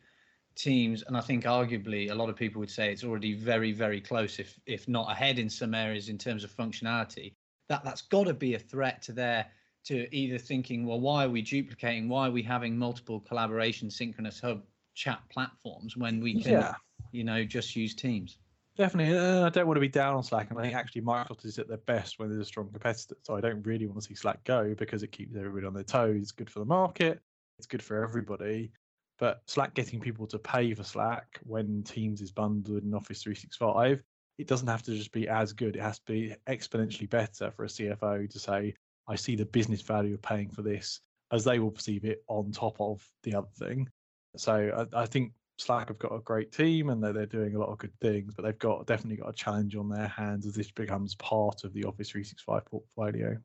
Teams, 0.60 1.02
and 1.06 1.16
I 1.16 1.20
think 1.20 1.44
arguably 1.44 2.10
a 2.10 2.14
lot 2.14 2.28
of 2.28 2.36
people 2.36 2.60
would 2.60 2.70
say 2.70 2.92
it's 2.92 3.04
already 3.04 3.34
very, 3.34 3.72
very 3.72 4.00
close, 4.00 4.38
if 4.38 4.58
if 4.66 4.88
not 4.88 5.10
ahead 5.10 5.38
in 5.38 5.48
some 5.48 5.74
areas 5.74 6.08
in 6.08 6.18
terms 6.18 6.44
of 6.44 6.50
functionality. 6.54 7.34
That 7.68 7.84
that's 7.84 8.02
got 8.02 8.24
to 8.24 8.34
be 8.34 8.54
a 8.54 8.58
threat 8.58 9.00
to 9.02 9.12
their 9.12 9.46
to 9.84 10.14
either 10.14 10.38
thinking, 10.38 10.84
well, 10.84 11.00
why 11.00 11.24
are 11.24 11.30
we 11.30 11.42
duplicating? 11.42 12.08
Why 12.08 12.28
are 12.28 12.30
we 12.30 12.42
having 12.42 12.76
multiple 12.76 13.20
collaboration 13.20 13.90
synchronous 13.90 14.40
hub 14.40 14.62
chat 14.94 15.20
platforms 15.30 15.96
when 15.96 16.20
we 16.20 16.42
can, 16.42 16.52
yeah. 16.52 16.74
you 17.12 17.24
know, 17.24 17.44
just 17.44 17.74
use 17.74 17.94
Teams? 17.94 18.36
Definitely. 18.76 19.16
Uh, 19.16 19.46
I 19.46 19.48
don't 19.48 19.66
want 19.66 19.76
to 19.76 19.80
be 19.80 19.88
down 19.88 20.14
on 20.14 20.22
Slack. 20.22 20.50
And 20.50 20.58
I 20.58 20.62
think 20.62 20.74
actually 20.74 21.02
Microsoft 21.02 21.44
is 21.44 21.58
at 21.58 21.68
their 21.68 21.78
best 21.78 22.18
when 22.18 22.28
there's 22.28 22.42
a 22.42 22.44
strong 22.44 22.68
competitor. 22.70 23.16
So 23.22 23.36
I 23.36 23.40
don't 23.40 23.62
really 23.62 23.86
want 23.86 24.00
to 24.00 24.06
see 24.06 24.14
Slack 24.14 24.44
go 24.44 24.74
because 24.74 25.02
it 25.02 25.12
keeps 25.12 25.34
everybody 25.36 25.66
on 25.66 25.74
their 25.74 25.84
toes. 25.84 26.16
It's 26.20 26.32
good 26.32 26.50
for 26.50 26.60
the 26.60 26.66
market. 26.66 27.20
It's 27.58 27.66
good 27.66 27.82
for 27.82 28.02
everybody. 28.02 28.72
But 29.20 29.42
Slack 29.46 29.74
getting 29.74 30.00
people 30.00 30.26
to 30.28 30.38
pay 30.38 30.72
for 30.74 30.82
Slack 30.82 31.38
when 31.44 31.82
Teams 31.82 32.22
is 32.22 32.32
bundled 32.32 32.82
in 32.82 32.94
Office 32.94 33.22
365, 33.22 34.02
it 34.38 34.46
doesn't 34.46 34.66
have 34.66 34.82
to 34.84 34.96
just 34.96 35.12
be 35.12 35.28
as 35.28 35.52
good. 35.52 35.76
It 35.76 35.82
has 35.82 35.98
to 35.98 36.04
be 36.06 36.34
exponentially 36.48 37.08
better 37.08 37.50
for 37.50 37.64
a 37.64 37.68
CFO 37.68 38.28
to 38.30 38.38
say, 38.38 38.74
I 39.06 39.16
see 39.16 39.36
the 39.36 39.44
business 39.44 39.82
value 39.82 40.14
of 40.14 40.22
paying 40.22 40.48
for 40.48 40.62
this 40.62 41.00
as 41.32 41.44
they 41.44 41.58
will 41.58 41.70
perceive 41.70 42.04
it 42.04 42.24
on 42.28 42.50
top 42.50 42.80
of 42.80 43.06
the 43.22 43.34
other 43.34 43.50
thing. 43.58 43.88
So 44.36 44.88
I, 44.94 45.02
I 45.02 45.06
think 45.06 45.32
Slack 45.58 45.88
have 45.88 45.98
got 45.98 46.14
a 46.14 46.20
great 46.20 46.50
team 46.50 46.88
and 46.88 47.04
they're, 47.04 47.12
they're 47.12 47.26
doing 47.26 47.54
a 47.54 47.58
lot 47.58 47.68
of 47.68 47.78
good 47.78 47.92
things, 48.00 48.34
but 48.34 48.44
they've 48.44 48.58
got 48.58 48.86
definitely 48.86 49.18
got 49.18 49.28
a 49.28 49.34
challenge 49.34 49.76
on 49.76 49.90
their 49.90 50.08
hands 50.08 50.46
as 50.46 50.54
this 50.54 50.70
becomes 50.70 51.14
part 51.16 51.64
of 51.64 51.74
the 51.74 51.84
Office 51.84 52.08
365 52.08 52.64
portfolio. 52.64 53.36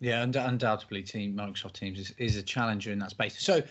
Yeah, 0.00 0.24
und- 0.24 0.34
undoubtedly, 0.34 1.04
team 1.04 1.36
Microsoft 1.36 1.74
Teams 1.74 2.00
is, 2.00 2.12
is 2.18 2.36
a 2.36 2.42
challenger 2.42 2.90
in 2.90 2.98
that 2.98 3.10
space. 3.10 3.40
So 3.40 3.62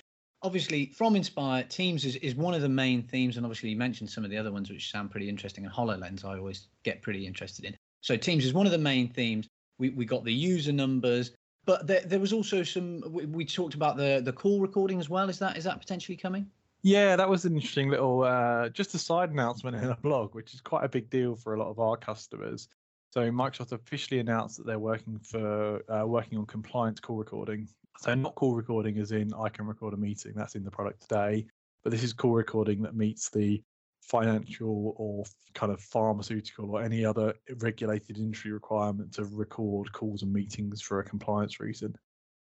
obviously 0.43 0.87
from 0.87 1.15
inspire 1.15 1.63
teams 1.63 2.05
is, 2.05 2.15
is 2.17 2.35
one 2.35 2.53
of 2.53 2.61
the 2.61 2.69
main 2.69 3.03
themes 3.03 3.37
and 3.37 3.45
obviously 3.45 3.69
you 3.69 3.75
mentioned 3.75 4.09
some 4.09 4.23
of 4.23 4.29
the 4.29 4.37
other 4.37 4.51
ones 4.51 4.69
which 4.69 4.91
sound 4.91 5.11
pretty 5.11 5.29
interesting 5.29 5.65
and 5.65 5.73
hololens 5.73 6.25
i 6.25 6.37
always 6.37 6.67
get 6.83 7.01
pretty 7.01 7.25
interested 7.25 7.65
in 7.65 7.75
so 8.01 8.17
teams 8.17 8.45
is 8.45 8.53
one 8.53 8.65
of 8.65 8.71
the 8.71 8.77
main 8.77 9.07
themes 9.07 9.47
we, 9.77 9.89
we 9.89 10.05
got 10.05 10.23
the 10.23 10.33
user 10.33 10.71
numbers 10.71 11.31
but 11.65 11.85
there, 11.85 12.01
there 12.01 12.19
was 12.19 12.33
also 12.33 12.63
some 12.63 13.01
we, 13.09 13.25
we 13.25 13.45
talked 13.45 13.75
about 13.75 13.97
the 13.97 14.21
the 14.23 14.33
call 14.33 14.59
recording 14.59 14.99
as 14.99 15.09
well 15.09 15.29
is 15.29 15.39
that 15.39 15.57
is 15.57 15.63
that 15.63 15.79
potentially 15.79 16.17
coming 16.17 16.45
yeah, 16.83 17.15
that 17.15 17.29
was 17.29 17.45
an 17.45 17.53
interesting 17.53 17.89
little, 17.89 18.23
uh, 18.23 18.69
just 18.69 18.95
a 18.95 18.97
side 18.97 19.29
announcement 19.29 19.75
in 19.77 19.89
a 19.89 19.97
blog, 20.01 20.33
which 20.33 20.53
is 20.53 20.61
quite 20.61 20.83
a 20.83 20.89
big 20.89 21.09
deal 21.09 21.35
for 21.35 21.53
a 21.53 21.59
lot 21.59 21.69
of 21.69 21.79
our 21.79 21.95
customers. 21.95 22.67
So 23.11 23.29
Microsoft 23.29 23.73
officially 23.73 24.19
announced 24.19 24.57
that 24.57 24.65
they're 24.65 24.79
working 24.79 25.19
for 25.19 25.81
uh, 25.91 26.05
working 26.07 26.37
on 26.37 26.45
compliance 26.45 26.99
call 26.99 27.17
recording. 27.17 27.67
So 27.99 28.13
not 28.15 28.35
call 28.35 28.55
recording 28.55 28.97
as 28.97 29.11
in 29.11 29.33
I 29.33 29.49
can 29.49 29.67
record 29.67 29.93
a 29.93 29.97
meeting. 29.97 30.33
That's 30.35 30.55
in 30.55 30.63
the 30.63 30.71
product 30.71 31.01
today, 31.01 31.45
but 31.83 31.91
this 31.91 32.03
is 32.03 32.13
call 32.13 32.33
recording 32.33 32.81
that 32.81 32.95
meets 32.95 33.29
the 33.29 33.61
financial 34.01 34.95
or 34.97 35.23
kind 35.53 35.71
of 35.71 35.79
pharmaceutical 35.79 36.71
or 36.71 36.81
any 36.81 37.05
other 37.05 37.35
regulated 37.59 38.17
industry 38.17 38.51
requirement 38.51 39.13
to 39.13 39.25
record 39.25 39.91
calls 39.91 40.23
and 40.23 40.33
meetings 40.33 40.81
for 40.81 40.99
a 40.99 41.03
compliance 41.03 41.59
reason 41.59 41.95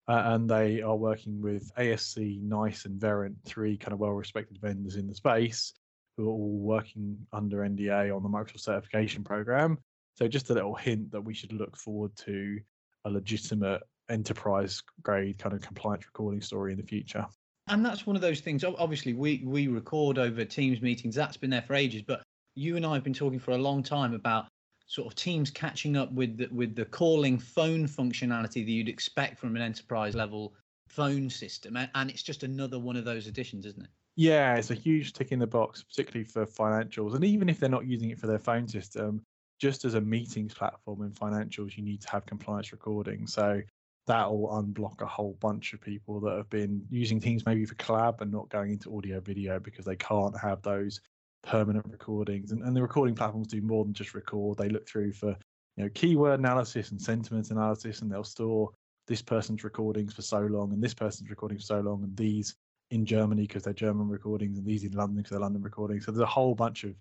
uh, 0.09 0.23
and 0.27 0.49
they 0.49 0.81
are 0.81 0.97
working 0.97 1.41
with 1.41 1.71
ASC, 1.77 2.41
NICE, 2.41 2.87
and 2.87 2.99
Verint, 2.99 3.37
three 3.45 3.77
kind 3.77 3.93
of 3.93 3.99
well-respected 3.99 4.59
vendors 4.59 4.97
in 4.97 5.07
the 5.07 5.15
space, 5.15 5.75
who 6.17 6.25
are 6.25 6.33
all 6.33 6.59
working 6.59 7.19
under 7.33 7.59
NDA 7.59 8.15
on 8.15 8.23
the 8.23 8.29
Microsoft 8.29 8.61
certification 8.61 9.23
program. 9.23 9.77
So 10.15 10.27
just 10.27 10.49
a 10.49 10.55
little 10.55 10.75
hint 10.75 11.11
that 11.13 11.21
we 11.21 11.35
should 11.35 11.53
look 11.53 11.77
forward 11.77 12.17
to 12.25 12.59
a 13.05 13.11
legitimate 13.11 13.83
enterprise 14.09 14.83
grade 15.03 15.39
kind 15.39 15.55
of 15.55 15.61
compliance 15.61 16.07
recording 16.07 16.41
story 16.41 16.73
in 16.73 16.79
the 16.79 16.87
future. 16.87 17.27
And 17.69 17.85
that's 17.85 18.07
one 18.07 18.17
of 18.17 18.23
those 18.23 18.41
things. 18.41 18.65
Obviously, 18.65 19.13
we 19.13 19.43
we 19.45 19.69
record 19.69 20.19
over 20.19 20.45
Teams 20.45 20.81
meetings. 20.81 21.15
That's 21.15 21.37
been 21.37 21.51
there 21.51 21.63
for 21.63 21.75
ages. 21.75 22.03
But 22.03 22.23
you 22.55 22.77
and 22.77 22.85
I 22.85 22.95
have 22.95 23.05
been 23.05 23.15
talking 23.15 23.39
for 23.39 23.53
a 23.53 23.59
long 23.59 23.83
time 23.83 24.15
about 24.15 24.47
sort 24.89 25.07
of 25.07 25.15
teams 25.15 25.51
catching 25.51 25.97
up 25.97 26.11
with 26.13 26.39
the, 26.39 26.49
with 26.51 26.75
the 26.75 26.87
calling 26.87 27.39
phone 27.39 27.87
functionality 27.87 28.65
that 28.65 28.71
you'd 28.71 28.89
expect 28.89 29.39
from 29.39 29.55
an 29.55 29.63
enterprise 29.63 30.15
level 30.15 30.55
phone 30.89 31.29
system 31.29 31.77
and 31.77 32.11
it's 32.11 32.23
just 32.23 32.43
another 32.43 32.79
one 32.79 32.97
of 32.97 33.05
those 33.05 33.27
additions 33.27 33.67
isn't 33.67 33.83
it 33.83 33.91
yeah 34.17 34.55
it's 34.55 34.71
a 34.71 34.75
huge 34.75 35.13
tick 35.13 35.33
in 35.33 35.39
the 35.39 35.47
box 35.47 35.83
particularly 35.83 36.25
for 36.25 36.47
financials 36.47 37.15
and 37.15 37.25
even 37.25 37.51
if 37.51 37.61
they're 37.61 37.69
not 37.69 37.87
using 37.87 38.11
it 38.11 38.19
for 38.19 38.27
their 38.27 38.39
phone 38.39 38.67
system 38.67 39.23
just 39.59 39.85
as 39.85 39.93
a 39.95 40.01
meetings 40.01 40.55
platform 40.55 41.03
in 41.03 41.11
financials 41.11 41.77
you 41.77 41.85
need 41.85 42.01
to 42.01 42.09
have 42.09 42.25
compliance 42.25 42.73
recording 42.73 43.27
so 43.27 43.61
that'll 44.09 44.49
unblock 44.49 45.03
a 45.03 45.07
whole 45.07 45.37
bunch 45.39 45.75
of 45.75 45.81
people 45.81 46.19
that 46.19 46.37
have 46.37 46.51
been 46.51 46.83
using 46.91 47.21
teams 47.21 47.47
maybe 47.47 47.65
for 47.67 47.75
collab 47.77 48.21
and 48.21 48.33
not 48.33 48.49
going 48.49 48.73
into 48.73 48.97
audio 48.97 49.21
video 49.21 49.61
because 49.61 49.85
they 49.85 49.97
can't 49.97 50.37
have 50.41 50.63
those 50.63 51.01
permanent 51.45 51.87
recordings. 51.89 52.51
And, 52.51 52.63
and 52.63 52.75
the 52.75 52.83
recording 52.83 53.15
platforms 53.15 53.49
do 53.49 53.61
more 53.61 53.85
than 53.85 53.93
just 53.93 54.15
record. 54.15 54.59
They 54.59 54.71
look 54.71 54.89
through 54.89 55.13
for 55.13 55.37
you 55.77 55.85
know 55.85 55.91
keyword 55.95 56.41
analysis 56.41 56.91
and 56.91 57.01
sentiment 57.01 57.51
analysis 57.51 58.01
and 58.01 58.11
they'll 58.11 58.25
store 58.25 58.71
this 59.07 59.23
person's 59.23 59.63
recordings 59.63 60.13
for 60.13 60.23
so 60.23 60.41
long 60.41 60.73
and 60.73 60.83
this 60.83 60.95
person's 60.95 61.31
recording 61.31 61.59
for 61.59 61.65
so 61.65 61.81
long 61.81 62.03
and 62.03 62.17
these 62.17 62.57
in 62.91 63.07
germany 63.07 63.43
because 63.43 63.63
they're 63.63 63.73
german 63.73 64.09
recordings 64.09 64.59
and 64.59 64.67
these 64.67 64.83
in 64.83 64.93
london 64.93 65.19
because 65.19 65.31
they're 65.31 65.41
london 65.41 65.63
recordings. 65.63 66.05
So 66.05 66.11
there's 66.11 66.23
a 66.23 66.27
whole 66.27 66.55
bunch 66.55 66.83
of 66.85 66.95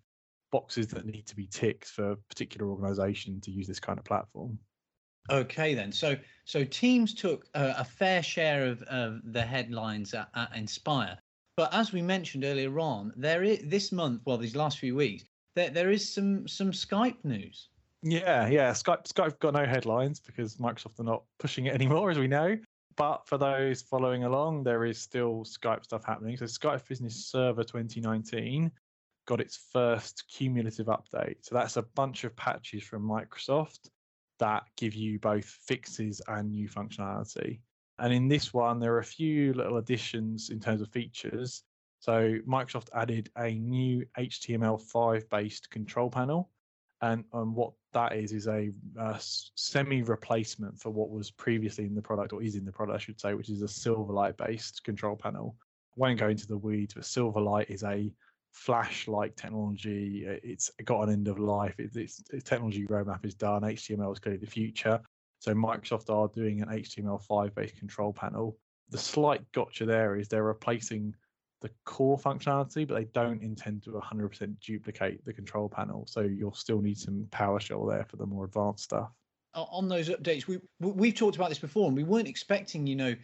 boxes 0.51 0.87
that 0.87 1.05
need 1.05 1.25
to 1.25 1.35
be 1.35 1.47
ticked 1.47 1.87
for 1.87 2.11
a 2.11 2.15
particular 2.15 2.69
organization 2.69 3.41
to 3.41 3.51
use 3.51 3.67
this 3.67 3.79
kind 3.79 3.97
of 3.97 4.05
platform 4.05 4.59
okay 5.29 5.73
then 5.73 5.91
so 5.91 6.15
so 6.45 6.63
teams 6.63 7.13
took 7.13 7.45
a, 7.55 7.75
a 7.79 7.83
fair 7.83 8.23
share 8.23 8.65
of, 8.65 8.81
of 8.83 9.19
the 9.25 9.41
headlines 9.41 10.13
at, 10.13 10.29
at 10.35 10.55
inspire 10.55 11.17
but 11.57 11.73
as 11.73 11.91
we 11.91 12.03
mentioned 12.03 12.45
earlier 12.45 12.79
on, 12.79 13.11
there 13.17 13.43
is 13.43 13.59
this 13.63 13.91
month, 13.91 14.21
well, 14.25 14.37
these 14.37 14.55
last 14.55 14.77
few 14.77 14.95
weeks, 14.95 15.25
there 15.55 15.71
there 15.71 15.89
is 15.89 16.07
some 16.07 16.47
some 16.47 16.71
Skype 16.71 17.17
news. 17.23 17.69
Yeah, 18.03 18.47
yeah. 18.47 18.71
Skype 18.71 19.11
Skype 19.11 19.39
got 19.39 19.55
no 19.55 19.65
headlines 19.65 20.19
because 20.19 20.57
Microsoft 20.57 20.99
are 20.99 21.03
not 21.03 21.23
pushing 21.39 21.65
it 21.65 21.73
anymore, 21.81 22.11
as 22.11 22.19
we 22.19 22.27
know. 22.27 22.55
But 22.95 23.27
for 23.27 23.39
those 23.39 23.81
following 23.81 24.23
along, 24.23 24.63
there 24.63 24.85
is 24.85 24.99
still 24.99 25.43
Skype 25.43 25.83
stuff 25.83 26.05
happening. 26.05 26.37
So 26.37 26.45
Skype 26.45 26.87
Business 26.87 27.25
Server 27.25 27.63
2019 27.63 28.71
got 29.25 29.41
its 29.41 29.57
first 29.71 30.25
cumulative 30.31 30.87
update. 30.87 31.37
So 31.41 31.55
that's 31.55 31.77
a 31.77 31.81
bunch 31.81 32.23
of 32.23 32.35
patches 32.35 32.83
from 32.83 33.01
Microsoft 33.03 33.89
that 34.39 34.63
give 34.77 34.93
you 34.93 35.19
both 35.19 35.45
fixes 35.45 36.21
and 36.27 36.51
new 36.51 36.69
functionality. 36.69 37.59
And 37.99 38.13
in 38.13 38.27
this 38.27 38.53
one, 38.53 38.79
there 38.79 38.93
are 38.93 38.99
a 38.99 39.03
few 39.03 39.53
little 39.53 39.77
additions 39.77 40.49
in 40.49 40.59
terms 40.59 40.81
of 40.81 40.89
features. 40.89 41.63
So 41.99 42.37
Microsoft 42.47 42.89
added 42.93 43.29
a 43.37 43.51
new 43.51 44.05
HTML5 44.17 45.29
based 45.29 45.69
control 45.71 46.09
panel. 46.09 46.51
And, 47.01 47.23
and 47.33 47.55
what 47.55 47.73
that 47.93 48.15
is, 48.15 48.31
is 48.31 48.47
a, 48.47 48.71
uh, 48.99 49.13
a 49.13 49.19
semi 49.19 50.01
replacement 50.01 50.79
for 50.79 50.89
what 50.89 51.11
was 51.11 51.29
previously 51.29 51.85
in 51.85 51.93
the 51.93 52.01
product, 52.01 52.33
or 52.33 52.41
is 52.41 52.55
in 52.55 52.65
the 52.65 52.71
product, 52.71 52.95
I 52.95 52.99
should 52.99 53.19
say, 53.19 53.33
which 53.35 53.49
is 53.49 53.61
a 53.61 53.65
Silverlight 53.65 54.37
based 54.37 54.83
control 54.83 55.15
panel. 55.15 55.55
I 55.59 55.95
won't 55.97 56.19
go 56.19 56.29
into 56.29 56.47
the 56.47 56.57
weeds, 56.57 56.95
but 56.95 57.03
Silverlight 57.03 57.69
is 57.69 57.83
a 57.83 58.11
flash 58.51 59.07
like 59.07 59.35
technology. 59.35 60.25
It's 60.43 60.71
got 60.85 61.03
an 61.03 61.13
end 61.13 61.27
of 61.27 61.39
life. 61.39 61.75
It's, 61.77 61.95
its, 61.95 62.23
its 62.31 62.43
technology 62.43 62.85
roadmap 62.87 63.25
is 63.25 63.35
done. 63.35 63.61
HTML 63.61 64.11
is 64.11 64.19
clearly 64.19 64.39
the 64.39 64.47
future. 64.47 64.99
So 65.39 65.53
Microsoft 65.53 66.09
are 66.09 66.29
doing 66.33 66.61
an 66.61 66.69
HTML5 66.69 67.53
based 67.53 67.77
control 67.77 68.13
panel. 68.13 68.57
The 68.89 68.97
slight 68.97 69.41
gotcha 69.51 69.85
there 69.85 70.15
is 70.15 70.27
they're 70.27 70.43
replacing 70.43 71.13
the 71.61 71.69
core 71.85 72.17
functionality, 72.17 72.87
but 72.87 72.95
they 72.95 73.05
don't 73.13 73.41
intend 73.41 73.83
to 73.83 73.91
100% 73.91 74.59
duplicate 74.59 75.23
the 75.25 75.33
control 75.33 75.69
panel. 75.69 76.05
So 76.07 76.21
you'll 76.21 76.53
still 76.53 76.81
need 76.81 76.97
some 76.97 77.27
PowerShell 77.31 77.89
there 77.89 78.05
for 78.05 78.17
the 78.17 78.25
more 78.25 78.45
advanced 78.45 78.83
stuff. 78.83 79.09
On 79.53 79.87
those 79.87 80.09
updates, 80.09 80.45
we 80.45 80.59
we've 80.79 81.15
talked 81.15 81.35
about 81.35 81.49
this 81.49 81.57
before, 81.57 81.87
and 81.87 81.97
we 81.97 82.03
weren't 82.03 82.27
expecting, 82.27 82.85
you 82.85 82.95
know, 82.95 83.15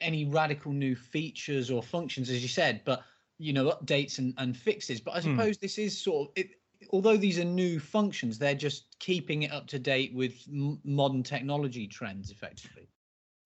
any 0.00 0.24
radical 0.24 0.72
new 0.72 0.96
features 0.96 1.70
or 1.70 1.82
functions, 1.82 2.30
as 2.30 2.42
you 2.42 2.48
said, 2.48 2.82
but 2.84 3.04
you 3.38 3.52
know, 3.52 3.70
updates 3.70 4.18
and, 4.18 4.34
and 4.38 4.56
fixes. 4.56 5.00
But 5.00 5.14
I 5.14 5.20
hmm. 5.20 5.36
suppose 5.36 5.58
this 5.58 5.78
is 5.78 6.00
sort 6.00 6.28
of 6.28 6.32
it, 6.36 6.50
although 6.90 7.16
these 7.16 7.38
are 7.38 7.44
new 7.44 7.78
functions, 7.80 8.38
they're 8.38 8.54
just 8.54 8.98
keeping 8.98 9.42
it 9.42 9.52
up 9.52 9.66
to 9.68 9.78
date 9.78 10.14
with 10.14 10.34
m- 10.48 10.80
modern 10.84 11.22
technology 11.22 11.86
trends, 11.86 12.30
effectively. 12.30 12.88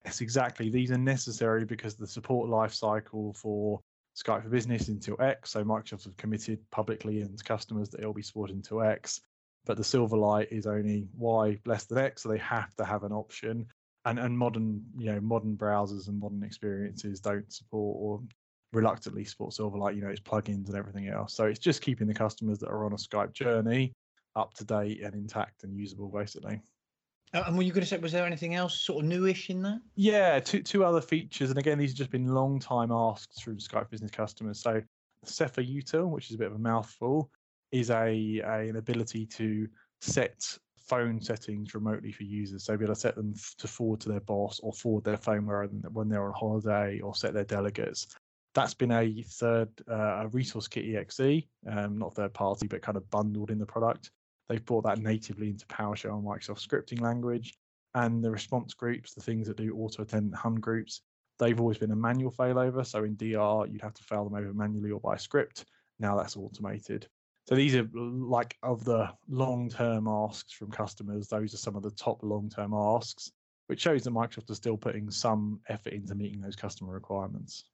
Yes, 0.05 0.21
exactly. 0.21 0.69
These 0.69 0.91
are 0.91 0.97
necessary 0.97 1.65
because 1.65 1.95
the 1.95 2.07
support 2.07 2.49
life 2.49 2.73
cycle 2.73 3.33
for 3.33 3.79
Skype 4.15 4.43
for 4.43 4.49
Business 4.49 4.89
until 4.89 5.15
X. 5.19 5.51
So 5.51 5.63
Microsoft 5.63 6.05
have 6.05 6.17
committed 6.17 6.59
publicly 6.71 7.21
and 7.21 7.37
to 7.37 7.43
customers 7.43 7.89
that 7.89 8.01
it'll 8.01 8.13
be 8.13 8.21
supported 8.21 8.55
until 8.55 8.81
X. 8.81 9.21
But 9.65 9.77
the 9.77 9.83
Silverlight 9.83 10.51
is 10.51 10.65
only 10.65 11.07
Y 11.17 11.57
less 11.65 11.85
than 11.85 11.97
X, 11.97 12.23
so 12.23 12.29
they 12.29 12.37
have 12.39 12.75
to 12.75 12.83
have 12.83 13.03
an 13.03 13.13
option. 13.13 13.65
And 14.05 14.19
and 14.19 14.37
modern, 14.37 14.83
you 14.97 15.05
know, 15.05 15.21
modern 15.21 15.55
browsers 15.55 16.09
and 16.09 16.19
modern 16.19 16.43
experiences 16.43 17.21
don't 17.21 17.51
support 17.51 17.95
or 17.97 18.21
reluctantly 18.73 19.23
support 19.23 19.53
Silverlight, 19.53 19.95
you 19.95 20.01
know, 20.01 20.09
its 20.09 20.19
plugins 20.19 20.67
and 20.67 20.75
everything 20.75 21.07
else. 21.07 21.33
So 21.33 21.45
it's 21.45 21.59
just 21.59 21.81
keeping 21.81 22.07
the 22.07 22.13
customers 22.13 22.59
that 22.59 22.69
are 22.69 22.85
on 22.85 22.93
a 22.93 22.97
Skype 22.97 23.33
journey 23.33 23.93
up 24.35 24.53
to 24.55 24.65
date 24.65 25.01
and 25.03 25.13
intact 25.13 25.63
and 25.63 25.75
usable, 25.75 26.09
basically. 26.09 26.61
Uh, 27.33 27.43
and 27.47 27.57
were 27.57 27.63
you 27.63 27.71
going 27.71 27.83
to 27.83 27.87
say, 27.87 27.97
was 27.97 28.11
there 28.11 28.25
anything 28.25 28.53
else 28.55 28.79
sort 28.81 29.03
of 29.03 29.09
newish 29.09 29.49
in 29.49 29.61
that? 29.63 29.79
Yeah, 29.95 30.39
two 30.39 30.61
two 30.61 30.85
other 30.85 31.01
features, 31.01 31.49
and 31.49 31.57
again, 31.57 31.79
these 31.79 31.91
have 31.91 31.97
just 31.97 32.11
been 32.11 32.27
long 32.27 32.59
time 32.59 32.91
asks 32.91 33.41
from 33.41 33.57
Skype 33.57 33.89
business 33.89 34.11
customers. 34.11 34.61
So, 34.61 34.81
SEFAUtil, 35.25 36.09
which 36.09 36.29
is 36.29 36.35
a 36.35 36.37
bit 36.37 36.47
of 36.47 36.55
a 36.55 36.59
mouthful, 36.59 37.31
is 37.71 37.89
a, 37.89 38.41
a 38.45 38.69
an 38.69 38.75
ability 38.75 39.25
to 39.27 39.67
set 40.01 40.43
phone 40.77 41.19
settings 41.19 41.73
remotely 41.73 42.11
for 42.11 42.23
users. 42.23 42.65
So, 42.65 42.77
be 42.77 42.85
able 42.85 42.93
to 42.93 42.99
set 42.99 43.15
them 43.15 43.33
to 43.57 43.67
forward 43.67 43.99
to 44.01 44.09
their 44.09 44.19
boss 44.19 44.59
or 44.61 44.71
forward 44.71 45.03
their 45.03 45.17
phone 45.17 45.47
when 45.91 46.09
they're 46.09 46.25
on 46.25 46.33
holiday 46.35 46.99
or 46.99 47.15
set 47.15 47.33
their 47.33 47.45
delegates. 47.45 48.15
That's 48.53 48.73
been 48.73 48.91
a 48.91 49.23
third 49.23 49.69
uh, 49.89 50.27
resource 50.31 50.67
kit 50.67 50.95
exe, 50.95 51.43
um, 51.67 51.97
not 51.97 52.13
third 52.13 52.33
party, 52.33 52.67
but 52.67 52.81
kind 52.81 52.97
of 52.97 53.09
bundled 53.09 53.49
in 53.49 53.57
the 53.57 53.65
product. 53.65 54.11
They've 54.47 54.63
brought 54.63 54.83
that 54.83 54.99
natively 54.99 55.49
into 55.49 55.65
PowerShell 55.67 56.17
and 56.17 56.25
Microsoft 56.25 56.65
scripting 56.67 57.01
language. 57.01 57.55
And 57.95 58.23
the 58.23 58.31
response 58.31 58.73
groups, 58.73 59.13
the 59.13 59.21
things 59.21 59.47
that 59.47 59.57
do 59.57 59.75
auto 59.75 60.03
attendant 60.03 60.35
hunt 60.35 60.61
groups, 60.61 61.01
they've 61.39 61.59
always 61.59 61.77
been 61.77 61.91
a 61.91 61.95
manual 61.95 62.31
failover. 62.31 62.85
So 62.85 63.03
in 63.03 63.15
DR, 63.15 63.67
you'd 63.71 63.81
have 63.81 63.93
to 63.93 64.03
fail 64.03 64.23
them 64.27 64.35
over 64.35 64.53
manually 64.53 64.91
or 64.91 64.99
by 64.99 65.17
script. 65.17 65.65
Now 65.99 66.15
that's 66.15 66.37
automated. 66.37 67.07
So 67.45 67.55
these 67.55 67.75
are 67.75 67.87
like 67.93 68.57
of 68.63 68.85
the 68.85 69.09
long-term 69.27 70.07
asks 70.07 70.53
from 70.53 70.71
customers. 70.71 71.27
Those 71.27 71.53
are 71.53 71.57
some 71.57 71.75
of 71.75 71.83
the 71.83 71.91
top 71.91 72.19
long-term 72.23 72.73
asks, 72.73 73.31
which 73.67 73.81
shows 73.81 74.03
that 74.03 74.13
Microsoft 74.13 74.49
is 74.49 74.57
still 74.57 74.77
putting 74.77 75.11
some 75.11 75.59
effort 75.67 75.93
into 75.93 76.15
meeting 76.15 76.39
those 76.39 76.55
customer 76.55 76.93
requirements. 76.93 77.65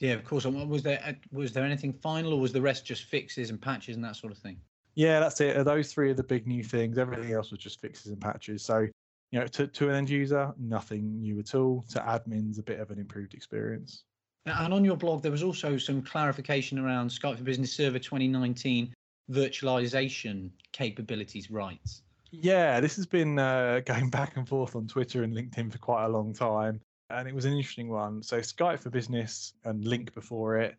Yeah, 0.00 0.12
of 0.12 0.24
course. 0.24 0.44
Was 0.44 0.82
there 0.82 1.00
uh, 1.04 1.12
was 1.30 1.52
there 1.52 1.64
anything 1.64 1.92
final, 1.92 2.32
or 2.32 2.40
was 2.40 2.52
the 2.52 2.60
rest 2.60 2.84
just 2.84 3.04
fixes 3.04 3.50
and 3.50 3.60
patches 3.60 3.96
and 3.96 4.04
that 4.04 4.16
sort 4.16 4.32
of 4.32 4.38
thing? 4.38 4.58
Yeah, 4.94 5.20
that's 5.20 5.40
it. 5.40 5.64
Those 5.64 5.92
three 5.92 6.10
are 6.10 6.14
the 6.14 6.22
big 6.22 6.46
new 6.46 6.62
things. 6.62 6.98
Everything 6.98 7.32
else 7.32 7.50
was 7.50 7.60
just 7.60 7.80
fixes 7.80 8.12
and 8.12 8.20
patches. 8.20 8.64
So, 8.64 8.86
you 9.32 9.40
know, 9.40 9.46
to, 9.48 9.66
to 9.66 9.88
an 9.88 9.96
end 9.96 10.08
user, 10.08 10.52
nothing 10.58 11.20
new 11.20 11.40
at 11.40 11.54
all. 11.54 11.84
To 11.90 11.98
admins, 12.00 12.58
a 12.58 12.62
bit 12.62 12.78
of 12.78 12.90
an 12.90 12.98
improved 12.98 13.34
experience. 13.34 14.04
And 14.46 14.74
on 14.74 14.84
your 14.84 14.96
blog, 14.96 15.22
there 15.22 15.32
was 15.32 15.42
also 15.42 15.78
some 15.78 16.02
clarification 16.02 16.78
around 16.78 17.08
Skype 17.08 17.38
for 17.38 17.44
Business 17.44 17.72
Server 17.72 17.98
2019 17.98 18.92
virtualization 19.30 20.50
capabilities 20.72 21.50
rights. 21.50 22.02
Yeah, 22.30 22.80
this 22.80 22.96
has 22.96 23.06
been 23.06 23.38
uh, 23.38 23.80
going 23.86 24.10
back 24.10 24.36
and 24.36 24.46
forth 24.46 24.76
on 24.76 24.86
Twitter 24.86 25.22
and 25.22 25.34
LinkedIn 25.34 25.72
for 25.72 25.78
quite 25.78 26.04
a 26.04 26.08
long 26.08 26.34
time. 26.34 26.80
And 27.10 27.28
it 27.28 27.34
was 27.34 27.44
an 27.44 27.52
interesting 27.52 27.88
one. 27.88 28.22
So, 28.22 28.38
Skype 28.38 28.80
for 28.80 28.90
Business 28.90 29.52
and 29.64 29.84
Lync 29.84 30.14
before 30.14 30.58
it 30.58 30.76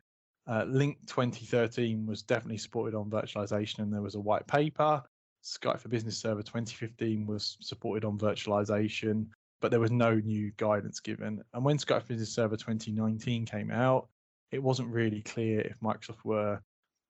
uh, 0.48 0.64
Lync 0.66 0.96
2013 1.08 2.06
was 2.06 2.22
definitely 2.22 2.58
supported 2.58 2.96
on 2.96 3.10
virtualization, 3.10 3.80
and 3.80 3.92
there 3.92 4.02
was 4.02 4.16
a 4.16 4.20
white 4.20 4.46
paper. 4.48 5.02
Skype 5.44 5.80
for 5.80 5.90
Business 5.90 6.18
Server 6.18 6.44
2015 6.44 7.26
was 7.26 7.58
supported 7.62 8.06
on 8.06 8.18
virtualization, 8.18 9.28
but 9.60 9.72
there 9.72 9.80
was 9.80 9.92
no 9.92 10.16
new 10.16 10.52
guidance 10.58 11.00
given. 11.00 11.42
And 11.54 11.66
when 11.66 11.78
Skype 11.78 12.02
for 12.02 12.08
Business 12.10 12.34
Server 12.34 12.58
2019 12.58 13.46
came 13.46 13.72
out, 13.72 14.08
it 14.52 14.62
wasn't 14.62 14.90
really 14.90 15.22
clear 15.22 15.62
if 15.62 15.80
Microsoft 15.80 16.24
were 16.24 16.62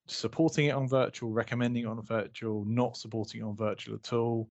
supporting 0.08 0.68
it 0.68 0.76
on 0.76 0.88
virtual, 0.88 1.32
recommending 1.32 1.84
it 1.84 1.88
on 1.88 2.02
virtual, 2.04 2.64
not 2.66 2.96
supporting 2.96 3.42
it 3.42 3.44
on 3.44 3.56
virtual 3.56 3.96
at 3.96 4.14
all. 4.14 4.48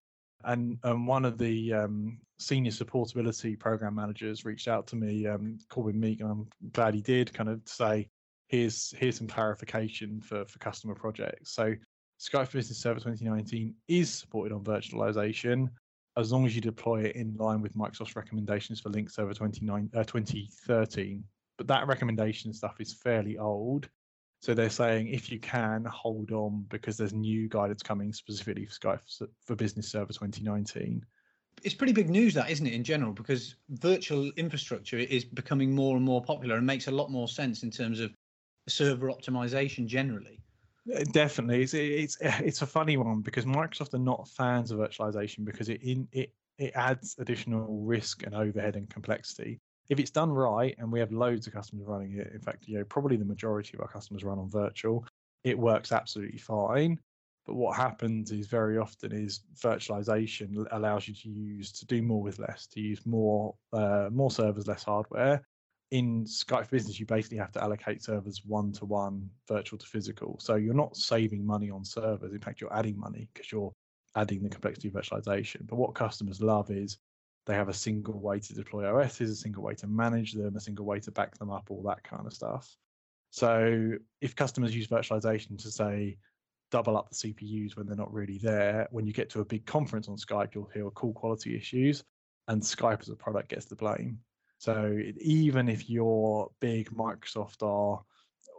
And, 0.47 0.79
and 0.83 1.07
one 1.07 1.25
of 1.25 1.39
the 1.39 1.73
um, 1.73 2.19
senior 2.39 2.71
supportability 2.71 3.59
program 3.59 3.95
managers 3.95 4.45
reached 4.45 4.69
out 4.69 4.87
to 4.89 4.97
me, 4.97 5.27
um, 5.27 5.59
Corbin 5.69 5.99
Meek, 5.99 6.21
and 6.21 6.31
I'm 6.31 6.49
glad 6.73 6.95
he 6.95 7.01
did, 7.01 7.33
kind 7.33 7.49
of 7.49 7.61
say, 7.65 8.09
here's 8.49 8.95
here's 8.99 9.17
some 9.17 9.27
clarification 9.27 10.21
for 10.21 10.45
for 10.47 10.59
customer 10.59 10.95
projects. 10.95 11.53
So 11.53 11.75
Skype 12.21 12.49
for 12.49 12.59
Business 12.59 12.79
Server 12.79 13.01
2019 13.01 13.75
is 13.89 14.13
supported 14.13 14.55
on 14.55 14.63
virtualization 14.63 15.69
as 16.17 16.33
long 16.33 16.47
as 16.47 16.55
you 16.55 16.61
deploy 16.61 17.03
it 17.03 17.17
in 17.17 17.35
line 17.37 17.61
with 17.61 17.75
Microsoft's 17.75 18.15
recommendations 18.15 18.81
for 18.81 18.91
Lync 18.91 19.11
Server 19.11 19.35
29, 19.35 19.91
uh, 19.95 20.05
2013. 20.05 21.25
But 21.59 21.67
that 21.67 21.89
recommendation 21.89 22.53
stuff 22.53 22.81
is 22.81 22.93
fairly 22.93 23.37
old. 23.37 23.89
So 24.45 24.53
they're 24.53 24.69
saying 24.69 25.09
if 25.09 25.33
you 25.33 25.39
can 25.39 25.87
hold 25.87 26.31
on 26.31 26.67
because 26.69 26.99
there's 26.99 27.15
new 27.15 27.49
guidance 27.49 27.83
coming 27.83 28.13
specifically 28.13 28.67
for 28.67 28.75
Skype 28.75 29.29
for 29.47 29.57
Business 29.57 29.91
Server 29.91 30.13
2019 30.13 31.03
it's 31.63 31.75
pretty 31.75 31.95
big 31.95 32.11
news 32.11 32.35
that 32.35 32.51
isn't 32.51 32.67
it 32.67 32.75
in 32.75 32.85
general 32.85 33.13
because 33.13 33.57
virtual 33.71 34.31
infrastructure 34.37 34.99
is 34.99 35.25
becoming 35.25 35.75
more 35.75 35.97
and 35.97 36.05
more 36.05 36.23
popular 36.23 36.57
and 36.57 36.67
makes 36.67 36.89
a 36.89 36.91
lot 36.91 37.11
more 37.11 37.27
sense 37.27 37.63
in 37.63 37.71
terms 37.71 38.01
of 38.01 38.13
server 38.69 39.09
optimization 39.09 39.87
generally. 39.87 40.39
Definitely, 41.13 41.63
it's 41.63 41.73
it's 41.73 42.19
it's 42.21 42.61
a 42.61 42.67
funny 42.67 42.99
one 42.99 43.23
because 43.23 43.47
Microsoft 43.47 43.95
are 43.95 43.99
not 43.99 44.29
fans 44.29 44.71
of 44.71 44.79
virtualization 44.79 45.45
because 45.45 45.71
it 45.71 45.83
in 45.83 46.07
it 46.13 46.35
it 46.59 46.73
adds 46.75 47.17
additional 47.19 47.83
risk 47.83 48.25
and 48.25 48.35
overhead 48.35 48.77
and 48.77 48.91
complexity. 48.91 49.61
If 49.89 49.99
it's 50.01 50.11
done 50.11 50.33
right, 50.33 50.75
and 50.79 50.91
we 50.91 51.01
have 51.01 51.13
loads 51.13 51.47
of 51.47 51.53
customers 51.53 51.87
running 51.87 52.19
it, 52.19 52.33
in 52.33 52.41
fact, 52.41 52.67
you 52.67 52.79
know, 52.79 52.85
probably 52.85 53.17
the 53.17 53.25
majority 53.25 53.73
of 53.75 53.81
our 53.81 53.89
customers 53.89 54.25
run 54.25 54.39
on 54.39 54.49
virtual, 54.49 55.07
it 55.45 55.59
works 55.59 55.93
absolutely 55.93 56.39
fine. 56.39 56.99
But 57.47 57.57
what 57.57 57.77
happens 57.77 58.31
is 58.31 58.47
very 58.47 58.79
often 58.79 59.13
is 59.13 59.41
virtualization 59.63 60.67
allows 60.73 61.07
you 61.07 61.15
to 61.15 61.29
use 61.29 61.73
to 61.73 61.87
do 61.87 62.01
more 62.01 62.23
with 62.23 62.39
less, 62.39 62.67
to 62.69 62.81
use 62.81 63.05
more 63.05 63.55
uh, 63.75 64.09
more 64.11 64.31
servers, 64.31 64.67
less 64.67 64.85
hardware, 64.85 65.43
in 65.95 66.25
Skype 66.25 66.65
for 66.65 66.71
Business, 66.71 66.99
you 66.99 67.07
basically 67.07 67.39
have 67.39 67.53
to 67.53 67.63
allocate 67.63 68.03
servers 68.03 68.43
one 68.45 68.73
to 68.73 68.85
one, 68.85 69.31
virtual 69.47 69.79
to 69.79 69.87
physical. 69.87 70.37
So 70.41 70.57
you're 70.57 70.75
not 70.75 70.97
saving 70.97 71.47
money 71.47 71.71
on 71.71 71.85
servers. 71.85 72.33
In 72.33 72.41
fact, 72.41 72.61
you're 72.61 72.77
adding 72.77 72.99
money 72.99 73.29
because 73.33 73.53
you're 73.53 73.73
adding 74.17 74.43
the 74.43 74.49
complexity 74.49 74.89
of 74.89 74.95
virtualization. 74.95 75.67
But 75.69 75.77
what 75.77 75.95
customers 75.95 76.41
love 76.41 76.71
is 76.73 76.99
they 77.47 77.55
have 77.55 77.69
a 77.69 77.75
single 77.75 78.19
way 78.19 78.41
to 78.41 78.55
deploy 78.55 78.87
OSs, 78.87 79.21
a 79.31 79.37
single 79.37 79.63
way 79.63 79.75
to 79.75 79.87
manage 79.87 80.33
them, 80.33 80.57
a 80.57 80.61
single 80.61 80.87
way 80.87 81.01
to 81.01 81.11
back 81.11 81.37
them 81.39 81.51
up, 81.51 81.67
all 81.71 81.83
that 81.83 82.03
kind 82.03 82.27
of 82.27 82.33
stuff. 82.33 82.75
So 83.31 83.93
if 84.21 84.37
customers 84.37 84.75
use 84.75 84.87
virtualization 84.87 85.61
to 85.63 85.71
say 85.71 86.19
double 86.71 86.97
up 86.97 87.11
the 87.11 87.17
CPUs 87.17 87.77
when 87.77 87.87
they're 87.87 87.97
not 87.97 88.13
really 88.13 88.39
there, 88.39 88.89
when 88.91 89.07
you 89.07 89.13
get 89.13 89.31
to 89.31 89.41
a 89.41 89.45
big 89.45 89.67
conference 89.67 90.09
on 90.09 90.17
Skype, 90.17 90.55
you'll 90.55 90.71
hear 90.73 90.91
call 90.91 91.13
quality 91.13 91.57
issues, 91.57 92.03
and 92.49 92.63
Skype 92.63 93.01
as 93.01 93.09
a 93.09 93.17
product 93.17 93.51
gets 93.51 93.67
the 93.67 93.77
blame. 93.77 94.19
So 94.59 94.99
even 95.21 95.69
if 95.69 95.91
you're 95.91 96.51
big 96.61 96.91
Microsoft 96.91 97.63
are, 97.63 98.03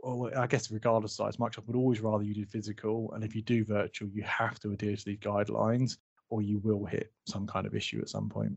or 0.03 0.37
I 0.37 0.45
guess 0.45 0.69
regardless 0.69 1.19
of 1.19 1.25
size, 1.25 1.37
Microsoft 1.37 1.67
would 1.67 1.75
always 1.75 2.01
rather 2.01 2.23
you 2.23 2.35
do 2.35 2.45
physical. 2.45 3.11
And 3.13 3.23
if 3.23 3.35
you 3.35 3.41
do 3.41 3.65
virtual, 3.65 4.09
you 4.09 4.21
have 4.23 4.59
to 4.59 4.71
adhere 4.71 4.95
to 4.95 5.05
these 5.05 5.17
guidelines 5.17 5.97
or 6.29 6.41
you 6.41 6.59
will 6.59 6.85
hit 6.85 7.11
some 7.27 7.47
kind 7.47 7.65
of 7.65 7.75
issue 7.75 7.99
at 8.01 8.09
some 8.09 8.29
point. 8.29 8.55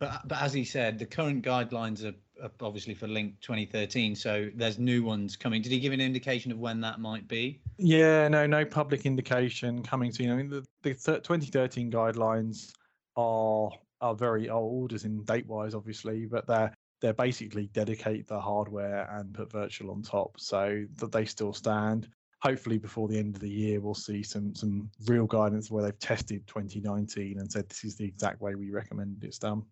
But, 0.00 0.26
but 0.26 0.40
as 0.40 0.54
he 0.54 0.64
said, 0.64 0.98
the 0.98 1.04
current 1.04 1.44
guidelines 1.44 2.04
are, 2.04 2.14
are 2.42 2.50
obviously 2.62 2.94
for 2.94 3.06
Lync 3.06 3.34
2013. 3.42 4.16
So 4.16 4.50
there's 4.54 4.78
new 4.78 5.04
ones 5.04 5.36
coming. 5.36 5.60
Did 5.60 5.72
he 5.72 5.78
give 5.78 5.92
an 5.92 6.00
indication 6.00 6.50
of 6.50 6.58
when 6.58 6.80
that 6.80 7.00
might 7.00 7.28
be? 7.28 7.60
Yeah, 7.76 8.26
no, 8.28 8.46
no 8.46 8.64
public 8.64 9.04
indication 9.04 9.82
coming 9.82 10.10
soon. 10.10 10.30
I 10.30 10.36
mean, 10.36 10.48
the, 10.48 10.64
the 10.82 10.94
2013 10.94 11.92
guidelines 11.92 12.72
are 13.16 13.70
are 14.00 14.14
very 14.14 14.48
old, 14.48 14.94
as 14.94 15.04
in 15.04 15.22
date 15.24 15.46
wise, 15.46 15.74
obviously, 15.74 16.24
but 16.24 16.46
they're 16.46 16.72
they're 17.02 17.12
basically 17.12 17.66
dedicate 17.68 18.26
the 18.26 18.40
hardware 18.40 19.08
and 19.12 19.34
put 19.34 19.52
virtual 19.52 19.90
on 19.90 20.02
top, 20.02 20.40
so 20.40 20.84
that 20.96 21.12
they 21.12 21.26
still 21.26 21.52
stand. 21.52 22.08
Hopefully, 22.42 22.78
before 22.78 23.08
the 23.08 23.18
end 23.18 23.34
of 23.34 23.42
the 23.42 23.50
year, 23.50 23.80
we'll 23.80 23.94
see 23.94 24.22
some 24.22 24.54
some 24.54 24.90
real 25.06 25.26
guidance 25.26 25.70
where 25.70 25.84
they've 25.84 25.98
tested 25.98 26.46
2019 26.46 27.38
and 27.38 27.52
said 27.52 27.68
this 27.68 27.84
is 27.84 27.96
the 27.96 28.06
exact 28.06 28.40
way 28.40 28.54
we 28.54 28.70
recommend 28.70 29.22
it's 29.22 29.38
done. 29.38 29.62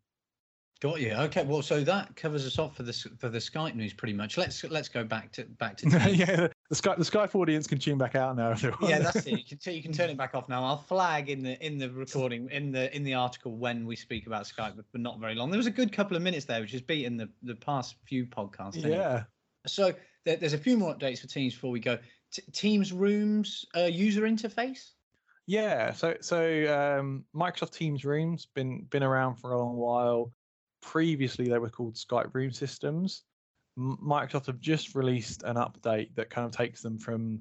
Got 0.81 1.01
you. 1.01 1.11
Okay. 1.13 1.43
Well, 1.43 1.61
so 1.61 1.83
that 1.83 2.15
covers 2.15 2.47
us 2.47 2.57
off 2.57 2.77
for 2.77 2.85
the 2.85 2.93
for 2.93 3.29
the 3.29 3.39
Skype 3.39 3.75
news 3.75 3.93
pretty 3.93 4.13
much. 4.13 4.37
Let's 4.37 4.63
let's 4.63 4.89
go 4.89 5.03
back 5.03 5.33
to 5.33 5.45
back 5.45 5.77
to 5.79 5.89
yeah. 6.13 6.47
The 6.71 6.77
Skype 6.77 6.99
the 6.99 7.05
Skype 7.05 7.35
audience 7.35 7.67
can 7.67 7.79
tune 7.79 7.99
back 7.99 8.15
out 8.15 8.37
now. 8.37 8.55
yeah, 8.83 9.01
that's 9.01 9.17
it. 9.27 9.51
You 9.51 9.57
can 9.59 9.75
you 9.75 9.83
can 9.83 9.93
turn 9.93 10.09
it 10.09 10.17
back 10.17 10.37
off 10.37 10.49
now. 10.49 10.65
I'll 10.65 10.77
flag 10.77 11.31
in 11.31 11.43
the 11.43 11.65
in 11.67 11.79
the 11.79 11.91
recording 11.91 12.49
in 12.53 12.71
the 12.71 12.95
in 12.95 13.03
the 13.03 13.15
article 13.15 13.57
when 13.57 13.87
we 13.87 13.97
speak 13.97 14.29
about 14.29 14.45
Skype, 14.45 14.77
but 14.77 15.01
not 15.01 15.19
very 15.19 15.35
long. 15.35 15.51
There 15.51 15.59
was 15.59 15.67
a 15.67 15.73
good 15.73 15.93
couple 15.93 16.17
of 16.17 16.23
minutes 16.23 16.45
there, 16.45 16.61
which 16.61 16.73
has 16.73 16.83
beaten 16.83 17.17
the 17.17 17.29
the 17.43 17.57
past 17.57 17.97
few 18.07 18.25
podcasts. 18.25 18.85
Yeah. 18.85 19.25
So 19.67 19.93
there, 20.25 20.37
there's 20.37 20.53
a 20.53 20.59
few 20.59 20.77
more 20.77 20.95
updates 20.95 21.19
for 21.19 21.27
Teams 21.27 21.55
before 21.55 21.73
we 21.73 21.81
go. 21.81 21.99
T- 22.33 22.43
Teams 22.53 22.93
Rooms 22.93 23.65
uh, 23.77 23.83
user 23.83 24.23
interface. 24.23 24.91
Yeah. 25.49 25.93
So 25.93 26.15
so 26.21 26.39
um, 27.01 27.25
Microsoft 27.35 27.73
Teams 27.73 28.05
Rooms 28.05 28.47
been 28.55 28.87
been 28.91 29.03
around 29.03 29.37
for 29.37 29.55
a 29.55 29.59
long 29.59 29.77
while 29.77 30.31
previously 30.81 31.49
they 31.49 31.59
were 31.59 31.71
called 31.71 31.95
Skype 31.95 32.35
Room 32.35 32.51
Systems. 32.51 33.25
Microsoft 33.79 34.47
have 34.47 34.61
just 34.61 34.95
released 34.95 35.43
an 35.45 35.57
update 35.57 36.15
that 36.17 36.31
kind 36.31 36.47
of 36.47 36.53
takes 36.53 36.83
them 36.83 36.99
from 36.99 37.41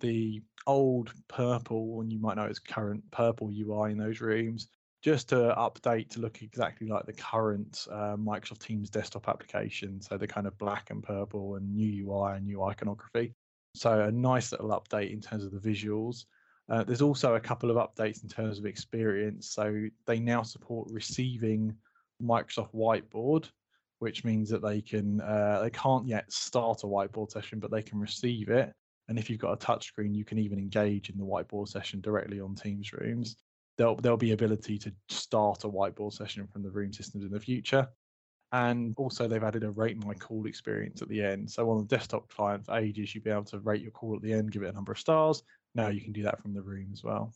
the 0.00 0.42
old 0.66 1.12
purple, 1.28 2.00
and 2.00 2.12
you 2.12 2.18
might 2.18 2.36
know 2.36 2.44
it's 2.44 2.58
current 2.58 3.02
purple 3.10 3.50
UI 3.52 3.92
in 3.92 3.98
those 3.98 4.20
rooms, 4.20 4.68
just 5.02 5.28
to 5.28 5.54
update 5.56 6.10
to 6.10 6.20
look 6.20 6.42
exactly 6.42 6.88
like 6.88 7.06
the 7.06 7.12
current 7.12 7.86
uh, 7.90 8.16
Microsoft 8.16 8.58
Teams 8.58 8.90
desktop 8.90 9.28
application. 9.28 10.00
So 10.00 10.18
the 10.18 10.26
kind 10.26 10.46
of 10.46 10.58
black 10.58 10.90
and 10.90 11.02
purple 11.02 11.54
and 11.54 11.72
new 11.72 12.08
UI 12.08 12.36
and 12.36 12.46
new 12.46 12.64
iconography. 12.64 13.34
So 13.74 14.00
a 14.00 14.10
nice 14.10 14.52
little 14.52 14.70
update 14.70 15.12
in 15.12 15.20
terms 15.20 15.44
of 15.44 15.52
the 15.52 15.70
visuals. 15.70 16.24
Uh, 16.68 16.82
there's 16.82 17.02
also 17.02 17.36
a 17.36 17.40
couple 17.40 17.70
of 17.70 17.76
updates 17.76 18.22
in 18.22 18.28
terms 18.28 18.58
of 18.58 18.66
experience. 18.66 19.50
So 19.50 19.86
they 20.06 20.18
now 20.18 20.42
support 20.42 20.88
receiving 20.90 21.76
Microsoft 22.22 22.74
Whiteboard, 22.74 23.48
which 23.98 24.24
means 24.24 24.50
that 24.50 24.62
they 24.62 24.80
can 24.80 25.20
uh, 25.20 25.60
they 25.62 25.70
can't 25.70 26.06
yet 26.06 26.30
start 26.32 26.84
a 26.84 26.86
whiteboard 26.86 27.30
session, 27.30 27.58
but 27.58 27.70
they 27.70 27.82
can 27.82 27.98
receive 27.98 28.48
it. 28.48 28.72
And 29.08 29.18
if 29.18 29.30
you've 29.30 29.40
got 29.40 29.52
a 29.52 29.56
touchscreen, 29.56 30.14
you 30.14 30.24
can 30.24 30.38
even 30.38 30.58
engage 30.58 31.10
in 31.10 31.16
the 31.16 31.24
whiteboard 31.24 31.68
session 31.68 32.00
directly 32.00 32.40
on 32.40 32.54
Teams 32.54 32.92
rooms. 32.92 33.36
There'll 33.78 33.96
there'll 33.96 34.18
be 34.18 34.32
ability 34.32 34.78
to 34.78 34.92
start 35.08 35.64
a 35.64 35.68
whiteboard 35.68 36.12
session 36.12 36.46
from 36.46 36.62
the 36.62 36.70
room 36.70 36.92
systems 36.92 37.24
in 37.24 37.30
the 37.30 37.40
future. 37.40 37.88
And 38.52 38.94
also 38.96 39.26
they've 39.26 39.42
added 39.42 39.64
a 39.64 39.70
rate 39.70 40.02
my 40.04 40.14
call 40.14 40.46
experience 40.46 41.02
at 41.02 41.08
the 41.08 41.22
end. 41.22 41.50
So 41.50 41.68
on 41.68 41.78
the 41.78 41.84
desktop 41.84 42.28
client 42.28 42.64
for 42.64 42.78
ages, 42.78 43.14
you'd 43.14 43.24
be 43.24 43.30
able 43.30 43.44
to 43.44 43.58
rate 43.58 43.82
your 43.82 43.90
call 43.90 44.14
at 44.14 44.22
the 44.22 44.32
end, 44.32 44.52
give 44.52 44.62
it 44.62 44.68
a 44.68 44.72
number 44.72 44.92
of 44.92 44.98
stars. 44.98 45.42
Now 45.74 45.88
you 45.88 46.00
can 46.00 46.12
do 46.12 46.22
that 46.22 46.40
from 46.40 46.54
the 46.54 46.62
room 46.62 46.88
as 46.92 47.02
well. 47.02 47.34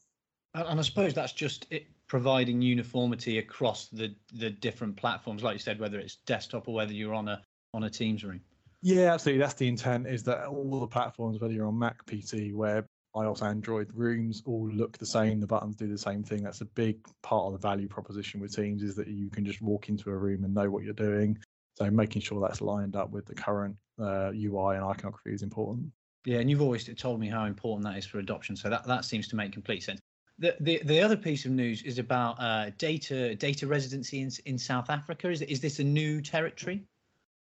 And 0.55 0.79
I 0.79 0.83
suppose 0.83 1.12
that's 1.12 1.33
just 1.33 1.66
it 1.71 1.87
providing 2.11 2.61
uniformity 2.61 3.38
across 3.38 3.87
the 3.87 4.12
the 4.35 4.51
different 4.51 4.96
platforms, 4.96 5.44
like 5.44 5.55
you 5.55 5.61
said, 5.61 5.79
whether 5.79 6.01
it's 6.01 6.16
desktop 6.27 6.66
or 6.66 6.75
whether 6.75 6.92
you're 6.92 7.14
on 7.14 7.29
a 7.29 7.40
on 7.73 7.85
a 7.85 7.90
Teams 7.90 8.25
room. 8.25 8.40
Yeah, 8.83 9.14
absolutely. 9.14 9.40
That's 9.40 9.55
the 9.55 9.68
intent. 9.68 10.09
Is 10.09 10.25
that 10.25 10.46
all 10.46 10.81
the 10.81 10.88
platforms, 10.88 11.40
whether 11.40 11.55
you're 11.55 11.68
on 11.68 11.79
Mac, 11.79 12.05
PC, 12.07 12.53
web, 12.53 12.85
iOS, 13.14 13.42
Android, 13.42 13.92
rooms, 13.94 14.42
all 14.44 14.68
look 14.70 14.99
the 14.99 15.07
same. 15.07 15.38
The 15.38 15.46
buttons 15.46 15.77
do 15.77 15.87
the 15.87 15.96
same 15.96 16.25
thing. 16.25 16.42
That's 16.42 16.62
a 16.62 16.64
big 16.64 16.99
part 17.23 17.46
of 17.46 17.53
the 17.53 17.59
value 17.59 17.87
proposition 17.87 18.40
with 18.40 18.57
Teams 18.57 18.83
is 18.83 18.96
that 18.96 19.07
you 19.07 19.31
can 19.31 19.44
just 19.44 19.62
walk 19.62 19.88
into 19.88 20.11
a 20.11 20.16
room 20.16 20.42
and 20.42 20.53
know 20.53 20.68
what 20.68 20.83
you're 20.83 20.94
doing. 20.94 21.38
So 21.77 21.88
making 21.92 22.23
sure 22.23 22.40
that's 22.40 22.61
lined 22.61 22.96
up 22.96 23.11
with 23.11 23.25
the 23.27 23.35
current 23.37 23.77
uh, 24.01 24.33
UI 24.35 24.75
and 24.75 24.85
iconography 24.85 25.33
is 25.33 25.42
important. 25.42 25.87
Yeah, 26.25 26.38
and 26.38 26.51
you've 26.51 26.61
always 26.61 26.90
told 26.99 27.20
me 27.20 27.29
how 27.29 27.44
important 27.44 27.85
that 27.85 27.96
is 27.96 28.05
for 28.05 28.18
adoption. 28.18 28.57
So 28.57 28.68
that, 28.68 28.85
that 28.87 29.05
seems 29.05 29.29
to 29.29 29.37
make 29.37 29.53
complete 29.53 29.85
sense. 29.85 30.01
The, 30.40 30.57
the, 30.61 30.81
the 30.85 31.00
other 31.03 31.18
piece 31.18 31.44
of 31.44 31.50
news 31.50 31.83
is 31.83 31.98
about 31.98 32.40
uh, 32.40 32.70
data 32.79 33.35
data 33.35 33.66
residency 33.66 34.20
in, 34.20 34.31
in 34.46 34.57
South 34.57 34.88
Africa. 34.88 35.31
Is, 35.31 35.42
is 35.42 35.61
this 35.61 35.81
a 35.81 35.85
new 35.85 36.22
territory? 36.22 36.83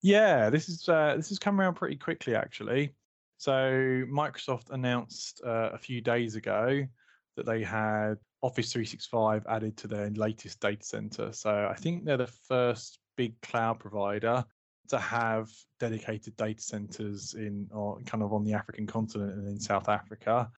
Yeah, 0.02 0.50
this 0.50 0.70
is 0.70 0.90
uh, 0.90 1.14
this 1.16 1.30
has 1.30 1.38
come 1.38 1.62
around 1.62 1.76
pretty 1.76 1.98
quickly 1.98 2.36
actually. 2.36 2.96
So 3.38 3.52
Microsoft 4.12 4.72
announced 4.72 5.42
uh, 5.46 5.70
a 5.72 5.78
few 5.78 6.02
days 6.02 6.36
ago 6.36 6.84
that 7.38 7.46
they 7.46 7.64
had 7.64 8.16
Office 8.42 8.74
365 8.74 9.46
added 9.48 9.78
to 9.78 9.88
their 9.88 10.10
latest 10.10 10.60
data 10.60 10.84
center. 10.84 11.32
So 11.32 11.70
I 11.70 11.76
think 11.76 12.06
they're 12.06 12.18
the 12.18 12.28
first 12.28 13.00
big 13.16 13.40
cloud 13.42 13.80
provider 13.80 14.44
to 14.90 14.98
have 14.98 15.50
dedicated 15.80 16.36
data 16.38 16.62
centers 16.62 17.36
in 17.36 17.68
or 17.72 18.00
kind 18.08 18.24
of 18.24 18.34
on 18.34 18.44
the 18.44 18.54
African 18.54 18.88
continent 18.88 19.34
and 19.34 19.48
in 19.48 19.60
South 19.60 19.90
Africa 19.90 20.50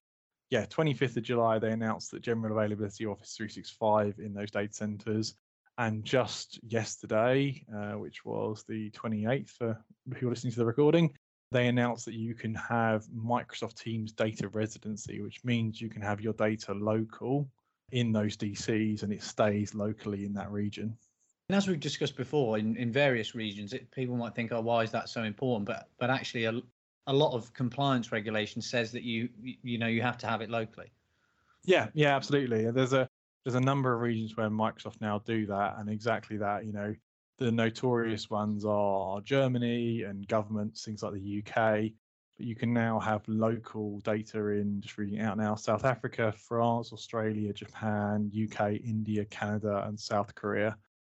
yeah, 0.52 0.66
25th 0.66 1.16
of 1.16 1.22
July, 1.22 1.58
they 1.58 1.72
announced 1.72 2.10
that 2.10 2.20
general 2.20 2.52
availability 2.52 3.04
of 3.04 3.12
Office 3.12 3.34
365 3.38 4.18
in 4.18 4.34
those 4.34 4.50
data 4.50 4.70
centers. 4.70 5.34
And 5.78 6.04
just 6.04 6.60
yesterday, 6.62 7.64
uh, 7.74 7.92
which 7.92 8.26
was 8.26 8.62
the 8.68 8.90
28th 8.90 9.48
for 9.48 9.82
people 10.10 10.28
listening 10.28 10.52
to 10.52 10.58
the 10.58 10.66
recording, 10.66 11.10
they 11.52 11.68
announced 11.68 12.04
that 12.04 12.12
you 12.12 12.34
can 12.34 12.54
have 12.54 13.06
Microsoft 13.06 13.76
Teams 13.76 14.12
data 14.12 14.46
residency, 14.48 15.22
which 15.22 15.42
means 15.42 15.80
you 15.80 15.88
can 15.88 16.02
have 16.02 16.20
your 16.20 16.34
data 16.34 16.74
local 16.74 17.48
in 17.92 18.12
those 18.12 18.36
DCs 18.36 19.04
and 19.04 19.10
it 19.10 19.22
stays 19.22 19.74
locally 19.74 20.26
in 20.26 20.34
that 20.34 20.52
region. 20.52 20.94
And 21.48 21.56
as 21.56 21.66
we've 21.66 21.80
discussed 21.80 22.16
before, 22.16 22.58
in, 22.58 22.76
in 22.76 22.92
various 22.92 23.34
regions, 23.34 23.72
it, 23.72 23.90
people 23.90 24.18
might 24.18 24.34
think, 24.34 24.52
oh, 24.52 24.60
why 24.60 24.82
is 24.82 24.90
that 24.90 25.08
so 25.08 25.22
important? 25.22 25.66
But 25.66 25.88
but 25.98 26.10
actually, 26.10 26.44
a, 26.44 26.60
a 27.06 27.12
lot 27.12 27.34
of 27.34 27.52
compliance 27.52 28.12
regulation 28.12 28.62
says 28.62 28.92
that 28.92 29.02
you 29.02 29.28
you 29.62 29.78
know 29.78 29.86
you 29.86 30.02
have 30.02 30.18
to 30.18 30.26
have 30.26 30.40
it 30.40 30.50
locally. 30.50 30.92
Yeah, 31.64 31.88
yeah, 31.94 32.14
absolutely. 32.16 32.70
There's 32.70 32.92
a 32.92 33.08
there's 33.44 33.54
a 33.56 33.60
number 33.60 33.92
of 33.92 34.00
regions 34.00 34.36
where 34.36 34.48
Microsoft 34.48 35.00
now 35.00 35.20
do 35.24 35.46
that, 35.46 35.76
and 35.78 35.88
exactly 35.88 36.36
that. 36.38 36.64
You 36.64 36.72
know, 36.72 36.94
the 37.38 37.50
notorious 37.50 38.30
ones 38.30 38.64
are 38.64 39.20
Germany 39.20 40.02
and 40.02 40.26
governments, 40.28 40.84
things 40.84 41.02
like 41.02 41.14
the 41.14 41.42
UK. 41.44 41.90
But 42.36 42.46
you 42.46 42.54
can 42.54 42.72
now 42.72 42.98
have 43.00 43.22
local 43.28 44.00
data 44.00 44.46
in 44.48 44.80
just 44.80 44.96
reading 44.96 45.20
out 45.20 45.36
now: 45.36 45.54
South 45.54 45.84
Africa, 45.84 46.32
France, 46.36 46.92
Australia, 46.92 47.52
Japan, 47.52 48.30
UK, 48.32 48.72
India, 48.84 49.24
Canada, 49.26 49.84
and 49.86 49.98
South 49.98 50.34
Korea. 50.34 50.76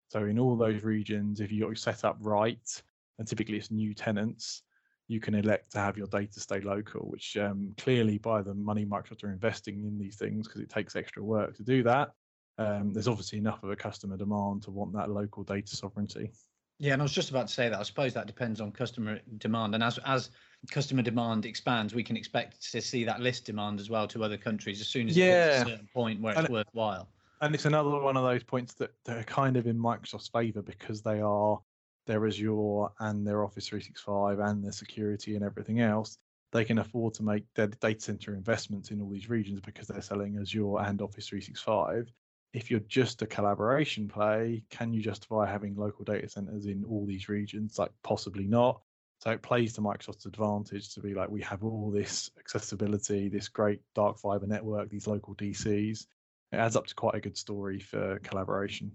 So 0.09 0.25
in 0.25 0.39
all 0.39 0.55
those 0.55 0.83
regions, 0.83 1.39
if 1.39 1.51
you 1.51 1.65
got 1.65 1.77
set 1.77 2.03
up 2.03 2.17
right, 2.19 2.81
and 3.17 3.27
typically 3.27 3.57
it's 3.57 3.71
new 3.71 3.93
tenants, 3.93 4.63
you 5.07 5.19
can 5.19 5.35
elect 5.35 5.71
to 5.71 5.79
have 5.79 5.97
your 5.97 6.07
data 6.07 6.39
stay 6.39 6.61
local, 6.61 7.01
which 7.01 7.37
um, 7.37 7.73
clearly 7.77 8.17
by 8.17 8.41
the 8.41 8.53
money 8.53 8.85
Microsoft 8.85 9.23
are 9.23 9.31
investing 9.31 9.83
in 9.83 9.97
these 9.99 10.15
things 10.15 10.47
because 10.47 10.61
it 10.61 10.69
takes 10.69 10.95
extra 10.95 11.23
work 11.23 11.55
to 11.57 11.63
do 11.63 11.83
that. 11.83 12.11
Um, 12.57 12.93
there's 12.93 13.07
obviously 13.07 13.39
enough 13.39 13.63
of 13.63 13.71
a 13.71 13.75
customer 13.75 14.15
demand 14.15 14.63
to 14.63 14.71
want 14.71 14.93
that 14.93 15.09
local 15.09 15.43
data 15.43 15.75
sovereignty. 15.75 16.31
Yeah, 16.79 16.93
and 16.93 17.01
I 17.01 17.03
was 17.03 17.11
just 17.11 17.29
about 17.29 17.47
to 17.47 17.53
say 17.53 17.69
that. 17.69 17.79
I 17.79 17.83
suppose 17.83 18.13
that 18.13 18.27
depends 18.27 18.59
on 18.59 18.71
customer 18.71 19.19
demand, 19.37 19.75
and 19.75 19.83
as 19.83 19.99
as 19.99 20.31
customer 20.71 21.01
demand 21.01 21.45
expands, 21.45 21.93
we 21.93 22.03
can 22.03 22.17
expect 22.17 22.71
to 22.71 22.81
see 22.81 23.03
that 23.03 23.21
list 23.21 23.45
demand 23.45 23.79
as 23.79 23.89
well 23.89 24.07
to 24.07 24.23
other 24.23 24.37
countries 24.37 24.81
as 24.81 24.87
soon 24.87 25.07
as 25.07 25.17
yeah. 25.17 25.59
it 25.59 25.61
a 25.61 25.69
certain 25.69 25.89
point 25.93 26.21
where 26.21 26.33
it's 26.33 26.41
and, 26.41 26.49
worthwhile. 26.49 27.07
And 27.41 27.53
it's 27.53 27.65
another 27.65 27.89
one 27.89 28.17
of 28.17 28.23
those 28.23 28.43
points 28.43 28.73
that, 28.75 28.91
that 29.05 29.17
are 29.17 29.23
kind 29.23 29.57
of 29.57 29.67
in 29.67 29.77
Microsoft's 29.77 30.29
favor 30.29 30.61
because 30.61 31.01
they 31.01 31.19
are 31.19 31.59
their 32.05 32.25
Azure 32.25 32.87
and 32.99 33.25
their 33.25 33.43
Office 33.43 33.67
365 33.67 34.39
and 34.39 34.63
their 34.63 34.71
security 34.71 35.35
and 35.35 35.43
everything 35.43 35.79
else, 35.79 36.17
they 36.51 36.63
can 36.63 36.77
afford 36.77 37.13
to 37.15 37.23
make 37.23 37.43
their 37.55 37.67
data 37.67 37.99
center 37.99 38.35
investments 38.35 38.91
in 38.91 39.01
all 39.01 39.09
these 39.09 39.29
regions 39.29 39.59
because 39.59 39.87
they're 39.87 40.01
selling 40.01 40.37
Azure 40.37 40.79
and 40.79 41.01
Office 41.01 41.27
365. 41.27 42.11
If 42.53 42.69
you're 42.69 42.81
just 42.81 43.23
a 43.23 43.27
collaboration 43.27 44.07
play, 44.07 44.63
can 44.69 44.93
you 44.93 45.01
justify 45.01 45.49
having 45.49 45.75
local 45.75 46.05
data 46.05 46.29
centers 46.29 46.67
in 46.67 46.85
all 46.85 47.05
these 47.05 47.27
regions? 47.27 47.79
Like, 47.79 47.91
possibly 48.03 48.45
not. 48.45 48.81
So 49.19 49.31
it 49.31 49.41
plays 49.41 49.73
to 49.73 49.81
Microsoft's 49.81 50.25
advantage 50.25 50.93
to 50.93 50.99
be 50.99 51.13
like, 51.15 51.29
we 51.29 51.41
have 51.41 51.63
all 51.63 51.89
this 51.89 52.29
accessibility, 52.37 53.29
this 53.29 53.47
great 53.47 53.81
dark 53.95 54.19
fiber 54.19 54.45
network, 54.45 54.89
these 54.89 55.07
local 55.07 55.33
DCs. 55.35 56.05
It 56.51 56.57
adds 56.57 56.75
up 56.75 56.85
to 56.87 56.93
quite 56.93 57.15
a 57.15 57.21
good 57.21 57.37
story 57.37 57.79
for 57.79 58.19
collaboration. 58.19 58.91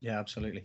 Yeah, 0.00 0.18
absolutely. 0.18 0.62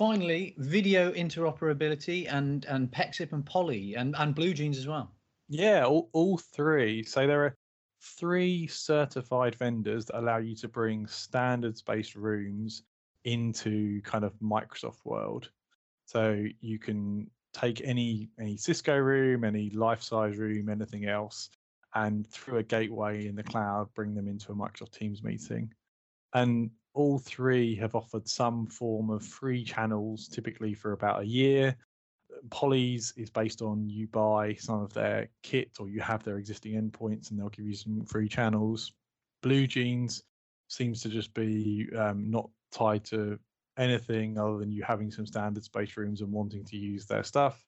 Finally, 0.00 0.54
video 0.56 1.12
interoperability 1.12 2.26
and 2.32 2.64
and 2.64 2.90
Pexip 2.90 3.34
and 3.34 3.44
Poly 3.44 3.96
and 3.96 4.16
and 4.16 4.34
BlueJeans 4.34 4.78
as 4.78 4.86
well. 4.86 5.12
Yeah, 5.50 5.84
all, 5.84 6.08
all 6.14 6.38
three. 6.38 7.02
So 7.02 7.26
there 7.26 7.44
are 7.44 7.54
three 8.18 8.66
certified 8.66 9.56
vendors 9.56 10.06
that 10.06 10.18
allow 10.18 10.38
you 10.38 10.56
to 10.56 10.68
bring 10.68 11.06
standards-based 11.06 12.14
rooms 12.14 12.84
into 13.26 14.00
kind 14.00 14.24
of 14.24 14.32
Microsoft 14.42 15.04
world. 15.04 15.50
So 16.06 16.46
you 16.62 16.78
can 16.78 17.30
take 17.52 17.82
any 17.84 18.30
any 18.38 18.56
Cisco 18.56 18.96
room, 18.96 19.44
any 19.44 19.68
Lifesize 19.68 20.38
room, 20.38 20.70
anything 20.70 21.08
else, 21.08 21.50
and 21.94 22.26
through 22.26 22.56
a 22.56 22.62
gateway 22.62 23.26
in 23.26 23.36
the 23.36 23.42
cloud, 23.42 23.88
bring 23.94 24.14
them 24.14 24.28
into 24.28 24.50
a 24.50 24.54
Microsoft 24.54 24.92
Teams 24.92 25.22
meeting. 25.22 25.74
And 26.32 26.70
all 26.94 27.18
three 27.18 27.74
have 27.76 27.94
offered 27.94 28.28
some 28.28 28.66
form 28.66 29.10
of 29.10 29.24
free 29.24 29.64
channels, 29.64 30.28
typically 30.28 30.74
for 30.74 30.92
about 30.92 31.22
a 31.22 31.26
year. 31.26 31.76
Poly's 32.50 33.12
is 33.16 33.30
based 33.30 33.60
on 33.62 33.88
you 33.88 34.06
buy 34.06 34.54
some 34.54 34.82
of 34.82 34.92
their 34.92 35.28
kit 35.42 35.70
or 35.78 35.88
you 35.88 36.00
have 36.00 36.22
their 36.24 36.38
existing 36.38 36.74
endpoints 36.74 37.30
and 37.30 37.38
they'll 37.38 37.48
give 37.48 37.66
you 37.66 37.74
some 37.74 38.04
free 38.04 38.28
channels. 38.28 38.92
BlueJeans 39.44 40.22
seems 40.68 41.00
to 41.02 41.08
just 41.08 41.34
be 41.34 41.88
um, 41.96 42.30
not 42.30 42.48
tied 42.72 43.04
to 43.04 43.38
anything 43.78 44.38
other 44.38 44.58
than 44.58 44.70
you 44.70 44.82
having 44.82 45.10
some 45.10 45.26
standard 45.26 45.64
space 45.64 45.96
rooms 45.96 46.20
and 46.20 46.30
wanting 46.30 46.64
to 46.64 46.76
use 46.76 47.06
their 47.06 47.24
stuff. 47.24 47.64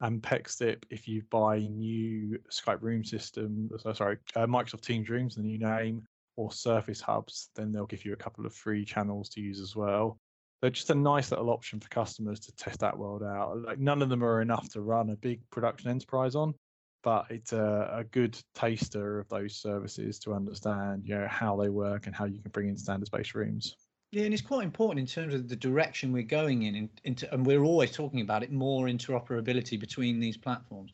And 0.00 0.22
Pexip, 0.22 0.84
if 0.90 1.08
you 1.08 1.22
buy 1.30 1.58
new 1.58 2.38
Skype 2.50 2.82
room 2.82 3.04
system, 3.04 3.70
sorry, 3.94 4.18
uh, 4.34 4.46
Microsoft 4.46 4.82
Teams 4.82 5.08
rooms, 5.08 5.36
the 5.36 5.42
new 5.42 5.58
name, 5.58 6.02
or 6.36 6.52
Surface 6.52 7.00
hubs, 7.00 7.50
then 7.56 7.72
they'll 7.72 7.86
give 7.86 8.04
you 8.04 8.12
a 8.12 8.16
couple 8.16 8.46
of 8.46 8.54
free 8.54 8.84
channels 8.84 9.28
to 9.30 9.40
use 9.40 9.60
as 9.60 9.74
well. 9.74 10.18
They're 10.60 10.70
just 10.70 10.90
a 10.90 10.94
nice 10.94 11.30
little 11.30 11.50
option 11.50 11.80
for 11.80 11.88
customers 11.88 12.40
to 12.40 12.56
test 12.56 12.80
that 12.80 12.96
world 12.96 13.22
out. 13.22 13.62
Like 13.62 13.78
none 13.78 14.02
of 14.02 14.08
them 14.08 14.24
are 14.24 14.40
enough 14.40 14.68
to 14.70 14.80
run 14.80 15.10
a 15.10 15.16
big 15.16 15.40
production 15.50 15.90
enterprise 15.90 16.34
on, 16.34 16.54
but 17.02 17.26
it's 17.30 17.52
a, 17.52 17.90
a 17.92 18.04
good 18.04 18.38
taster 18.54 19.18
of 19.18 19.28
those 19.28 19.56
services 19.56 20.18
to 20.20 20.34
understand, 20.34 21.02
you 21.04 21.14
know, 21.14 21.28
how 21.28 21.56
they 21.56 21.68
work 21.68 22.06
and 22.06 22.14
how 22.14 22.24
you 22.24 22.40
can 22.40 22.50
bring 22.50 22.68
in 22.68 22.76
standards-based 22.76 23.34
rooms. 23.34 23.76
Yeah, 24.12 24.24
and 24.24 24.32
it's 24.32 24.42
quite 24.42 24.64
important 24.64 25.00
in 25.00 25.06
terms 25.06 25.34
of 25.34 25.48
the 25.48 25.56
direction 25.56 26.12
we're 26.12 26.22
going 26.22 26.62
in, 26.62 26.74
in 26.74 26.90
into, 27.04 27.32
and 27.34 27.44
we're 27.44 27.64
always 27.64 27.90
talking 27.90 28.20
about 28.20 28.42
it 28.42 28.52
more 28.52 28.86
interoperability 28.86 29.78
between 29.78 30.20
these 30.20 30.36
platforms. 30.36 30.92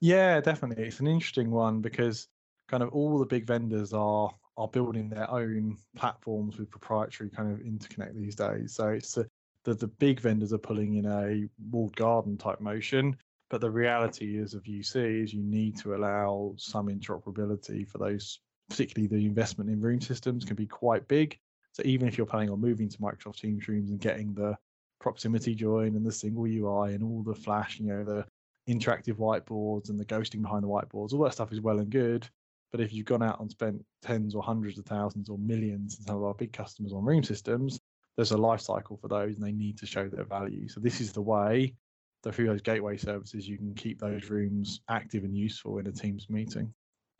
Yeah, 0.00 0.40
definitely. 0.40 0.84
It's 0.84 1.00
an 1.00 1.06
interesting 1.06 1.50
one 1.50 1.80
because 1.80 2.26
kind 2.68 2.82
of 2.82 2.88
all 2.90 3.18
the 3.18 3.26
big 3.26 3.46
vendors 3.46 3.92
are 3.92 4.30
are 4.56 4.68
building 4.68 5.08
their 5.08 5.30
own 5.30 5.76
platforms 5.96 6.58
with 6.58 6.70
proprietary 6.70 7.30
kind 7.30 7.52
of 7.52 7.58
interconnect 7.60 8.14
these 8.14 8.36
days. 8.36 8.74
So 8.74 8.88
it's 8.88 9.16
a, 9.16 9.26
the 9.64 9.74
the 9.74 9.88
big 9.88 10.20
vendors 10.20 10.52
are 10.52 10.58
pulling 10.58 10.94
in 10.94 11.06
a 11.06 11.48
walled 11.70 11.96
garden 11.96 12.36
type 12.36 12.60
motion, 12.60 13.16
but 13.50 13.60
the 13.60 13.70
reality 13.70 14.38
is 14.38 14.54
of 14.54 14.62
UC 14.64 15.24
is 15.24 15.34
you 15.34 15.42
need 15.42 15.76
to 15.78 15.94
allow 15.94 16.54
some 16.56 16.88
interoperability 16.88 17.88
for 17.88 17.98
those 17.98 18.40
particularly 18.68 19.06
the 19.06 19.26
investment 19.26 19.70
in 19.70 19.80
room 19.80 20.00
systems 20.00 20.44
can 20.44 20.56
be 20.56 20.66
quite 20.66 21.06
big. 21.08 21.38
So 21.72 21.82
even 21.84 22.08
if 22.08 22.16
you're 22.16 22.26
planning 22.26 22.50
on 22.50 22.60
moving 22.60 22.88
to 22.88 22.98
Microsoft 22.98 23.40
Teams 23.40 23.68
rooms 23.68 23.90
and 23.90 24.00
getting 24.00 24.32
the 24.32 24.56
proximity 25.00 25.54
join 25.54 25.96
and 25.96 26.06
the 26.06 26.12
single 26.12 26.44
UI 26.44 26.94
and 26.94 27.02
all 27.02 27.22
the 27.22 27.34
flash, 27.34 27.78
you 27.78 27.86
know, 27.86 28.04
the 28.04 28.24
interactive 28.68 29.16
whiteboards 29.16 29.90
and 29.90 30.00
the 30.00 30.04
ghosting 30.04 30.40
behind 30.40 30.62
the 30.62 30.68
whiteboards, 30.68 31.12
all 31.12 31.22
that 31.24 31.32
stuff 31.32 31.52
is 31.52 31.60
well 31.60 31.78
and 31.78 31.90
good. 31.90 32.28
But 32.74 32.80
if 32.80 32.92
you've 32.92 33.06
gone 33.06 33.22
out 33.22 33.38
and 33.38 33.48
spent 33.48 33.84
tens 34.02 34.34
or 34.34 34.42
hundreds 34.42 34.80
of 34.80 34.84
thousands 34.84 35.28
or 35.28 35.38
millions 35.38 35.96
in 35.96 36.06
some 36.06 36.16
of 36.16 36.24
our 36.24 36.34
big 36.34 36.52
customers 36.52 36.92
on 36.92 37.04
room 37.04 37.22
systems, 37.22 37.78
there's 38.16 38.32
a 38.32 38.36
life 38.36 38.60
cycle 38.60 38.96
for 38.96 39.06
those 39.06 39.36
and 39.36 39.46
they 39.46 39.52
need 39.52 39.78
to 39.78 39.86
show 39.86 40.08
their 40.08 40.24
value. 40.24 40.66
So 40.66 40.80
this 40.80 41.00
is 41.00 41.12
the 41.12 41.22
way 41.22 41.72
that 42.24 42.34
through 42.34 42.48
those 42.48 42.62
gateway 42.62 42.96
services 42.96 43.48
you 43.48 43.58
can 43.58 43.74
keep 43.74 44.00
those 44.00 44.28
rooms 44.28 44.80
active 44.88 45.22
and 45.22 45.36
useful 45.36 45.78
in 45.78 45.86
a 45.86 45.92
Teams 45.92 46.28
meeting. 46.28 46.74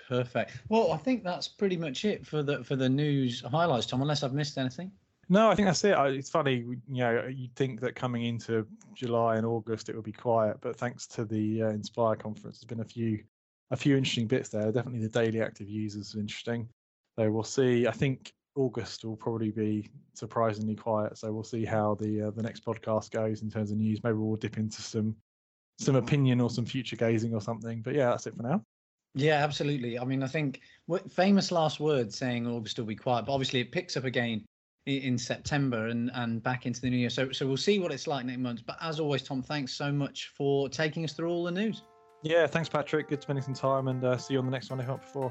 Perfect. 0.08 0.58
Well, 0.70 0.90
I 0.90 0.96
think 0.96 1.22
that's 1.22 1.46
pretty 1.46 1.76
much 1.76 2.04
it 2.04 2.26
for 2.26 2.42
the 2.42 2.64
for 2.64 2.74
the 2.74 2.88
news 2.88 3.40
highlights, 3.48 3.86
Tom. 3.86 4.02
Unless 4.02 4.24
I've 4.24 4.34
missed 4.34 4.58
anything. 4.58 4.90
No, 5.28 5.50
I 5.50 5.54
think 5.54 5.68
that's 5.68 5.84
it. 5.84 5.96
It's 5.96 6.30
funny, 6.30 6.64
you 6.90 7.04
know, 7.04 7.28
you'd 7.32 7.54
think 7.54 7.80
that 7.80 7.94
coming 7.94 8.24
into 8.24 8.66
July 8.92 9.36
and 9.36 9.46
August 9.46 9.88
it 9.88 9.94
would 9.94 10.04
be 10.04 10.10
quiet, 10.10 10.56
but 10.60 10.74
thanks 10.76 11.06
to 11.06 11.24
the 11.24 11.62
uh, 11.62 11.68
Inspire 11.68 12.16
conference, 12.16 12.58
there's 12.58 12.66
been 12.66 12.80
a 12.80 12.84
few 12.84 13.22
a 13.74 13.76
few 13.76 13.96
interesting 13.96 14.28
bits 14.28 14.48
there. 14.48 14.70
Definitely 14.70 15.00
the 15.00 15.08
daily 15.08 15.42
active 15.42 15.68
users 15.68 16.14
are 16.14 16.20
interesting. 16.20 16.68
So 17.18 17.28
we'll 17.30 17.42
see. 17.42 17.88
I 17.88 17.90
think 17.90 18.32
August 18.54 19.04
will 19.04 19.16
probably 19.16 19.50
be 19.50 19.90
surprisingly 20.14 20.76
quiet. 20.76 21.18
So 21.18 21.32
we'll 21.32 21.42
see 21.42 21.64
how 21.64 21.96
the 21.96 22.28
uh, 22.28 22.30
the 22.30 22.42
next 22.42 22.64
podcast 22.64 23.10
goes 23.10 23.42
in 23.42 23.50
terms 23.50 23.72
of 23.72 23.76
news. 23.76 24.02
Maybe 24.04 24.16
we'll 24.16 24.36
dip 24.36 24.58
into 24.58 24.80
some 24.80 25.16
some 25.78 25.96
opinion 25.96 26.40
or 26.40 26.50
some 26.50 26.64
future 26.64 26.94
gazing 26.94 27.34
or 27.34 27.40
something. 27.40 27.82
But 27.82 27.94
yeah, 27.94 28.10
that's 28.10 28.28
it 28.28 28.36
for 28.36 28.44
now. 28.44 28.62
Yeah, 29.16 29.42
absolutely. 29.42 29.98
I 29.98 30.04
mean, 30.04 30.22
I 30.22 30.28
think 30.28 30.60
famous 31.08 31.50
last 31.50 31.80
words 31.80 32.16
saying 32.16 32.46
August 32.46 32.78
will 32.78 32.86
be 32.86 32.96
quiet, 32.96 33.26
but 33.26 33.32
obviously 33.32 33.60
it 33.60 33.72
picks 33.72 33.96
up 33.96 34.04
again 34.04 34.44
in 34.86 35.18
September 35.18 35.88
and 35.88 36.12
and 36.14 36.42
back 36.44 36.66
into 36.66 36.80
the 36.80 36.90
new 36.90 36.96
year. 36.96 37.10
So 37.10 37.32
so 37.32 37.44
we'll 37.44 37.56
see 37.56 37.80
what 37.80 37.90
it's 37.90 38.06
like 38.06 38.24
next 38.24 38.38
month. 38.38 38.62
But 38.66 38.76
as 38.80 39.00
always, 39.00 39.24
Tom, 39.24 39.42
thanks 39.42 39.72
so 39.74 39.90
much 39.90 40.30
for 40.36 40.68
taking 40.68 41.02
us 41.02 41.12
through 41.12 41.30
all 41.30 41.42
the 41.42 41.50
news. 41.50 41.82
Yeah, 42.24 42.46
thanks, 42.46 42.70
Patrick. 42.70 43.10
Good 43.10 43.20
spending 43.20 43.42
some 43.42 43.52
time, 43.52 43.88
and 43.88 44.02
uh, 44.02 44.16
see 44.16 44.32
you 44.32 44.40
on 44.40 44.46
the 44.46 44.50
next 44.50 44.70
one 44.70 44.80
if 44.80 44.86
not 44.86 45.02
before. 45.02 45.30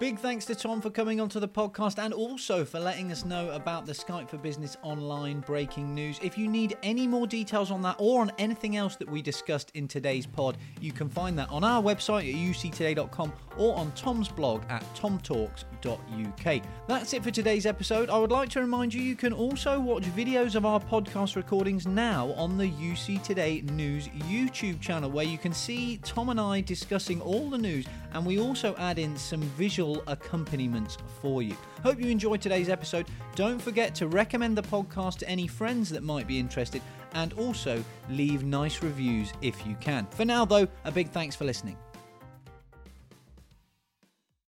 Big 0.00 0.16
thanks 0.16 0.44
to 0.44 0.54
Tom 0.54 0.80
for 0.80 0.90
coming 0.90 1.20
onto 1.20 1.40
the 1.40 1.48
podcast 1.48 1.98
and 1.98 2.14
also 2.14 2.64
for 2.64 2.78
letting 2.78 3.10
us 3.10 3.24
know 3.24 3.50
about 3.50 3.84
the 3.84 3.92
Skype 3.92 4.28
for 4.28 4.36
Business 4.36 4.76
online 4.84 5.40
breaking 5.40 5.92
news. 5.92 6.20
If 6.22 6.38
you 6.38 6.46
need 6.46 6.78
any 6.84 7.04
more 7.08 7.26
details 7.26 7.72
on 7.72 7.82
that 7.82 7.96
or 7.98 8.20
on 8.20 8.30
anything 8.38 8.76
else 8.76 8.94
that 8.94 9.10
we 9.10 9.22
discussed 9.22 9.72
in 9.74 9.88
today's 9.88 10.24
pod, 10.24 10.56
you 10.80 10.92
can 10.92 11.08
find 11.08 11.36
that 11.40 11.50
on 11.50 11.64
our 11.64 11.82
website 11.82 12.32
at 12.32 12.36
uctoday.com 12.36 13.32
or 13.56 13.74
on 13.74 13.90
Tom's 13.96 14.28
blog 14.28 14.62
at 14.68 14.84
tomtalks.uk. 14.94 16.62
That's 16.86 17.12
it 17.12 17.24
for 17.24 17.32
today's 17.32 17.66
episode. 17.66 18.08
I 18.08 18.18
would 18.18 18.30
like 18.30 18.50
to 18.50 18.60
remind 18.60 18.94
you 18.94 19.02
you 19.02 19.16
can 19.16 19.32
also 19.32 19.80
watch 19.80 20.04
videos 20.04 20.54
of 20.54 20.64
our 20.64 20.78
podcast 20.78 21.34
recordings 21.34 21.88
now 21.88 22.28
on 22.36 22.56
the 22.56 22.70
UC 22.70 23.20
Today 23.24 23.62
News 23.72 24.06
YouTube 24.06 24.80
channel 24.80 25.10
where 25.10 25.26
you 25.26 25.38
can 25.38 25.52
see 25.52 25.98
Tom 26.04 26.28
and 26.28 26.40
I 26.40 26.60
discussing 26.60 27.20
all 27.20 27.50
the 27.50 27.58
news 27.58 27.84
and 28.12 28.24
we 28.24 28.38
also 28.38 28.76
add 28.78 29.00
in 29.00 29.16
some 29.16 29.40
visual 29.40 29.87
accompaniments 30.06 30.98
for 31.20 31.42
you. 31.42 31.56
Hope 31.82 32.00
you 32.00 32.10
enjoyed 32.10 32.40
today's 32.40 32.68
episode. 32.68 33.06
Don't 33.34 33.60
forget 33.60 33.94
to 33.96 34.08
recommend 34.08 34.56
the 34.56 34.62
podcast 34.62 35.18
to 35.18 35.28
any 35.28 35.46
friends 35.46 35.90
that 35.90 36.02
might 36.02 36.26
be 36.26 36.38
interested 36.38 36.82
and 37.14 37.32
also 37.34 37.82
leave 38.10 38.44
nice 38.44 38.82
reviews 38.82 39.32
if 39.42 39.66
you 39.66 39.74
can. 39.80 40.06
For 40.10 40.24
now, 40.24 40.44
though, 40.44 40.68
a 40.84 40.92
big 40.92 41.10
thanks 41.10 41.34
for 41.34 41.44
listening. 41.44 41.76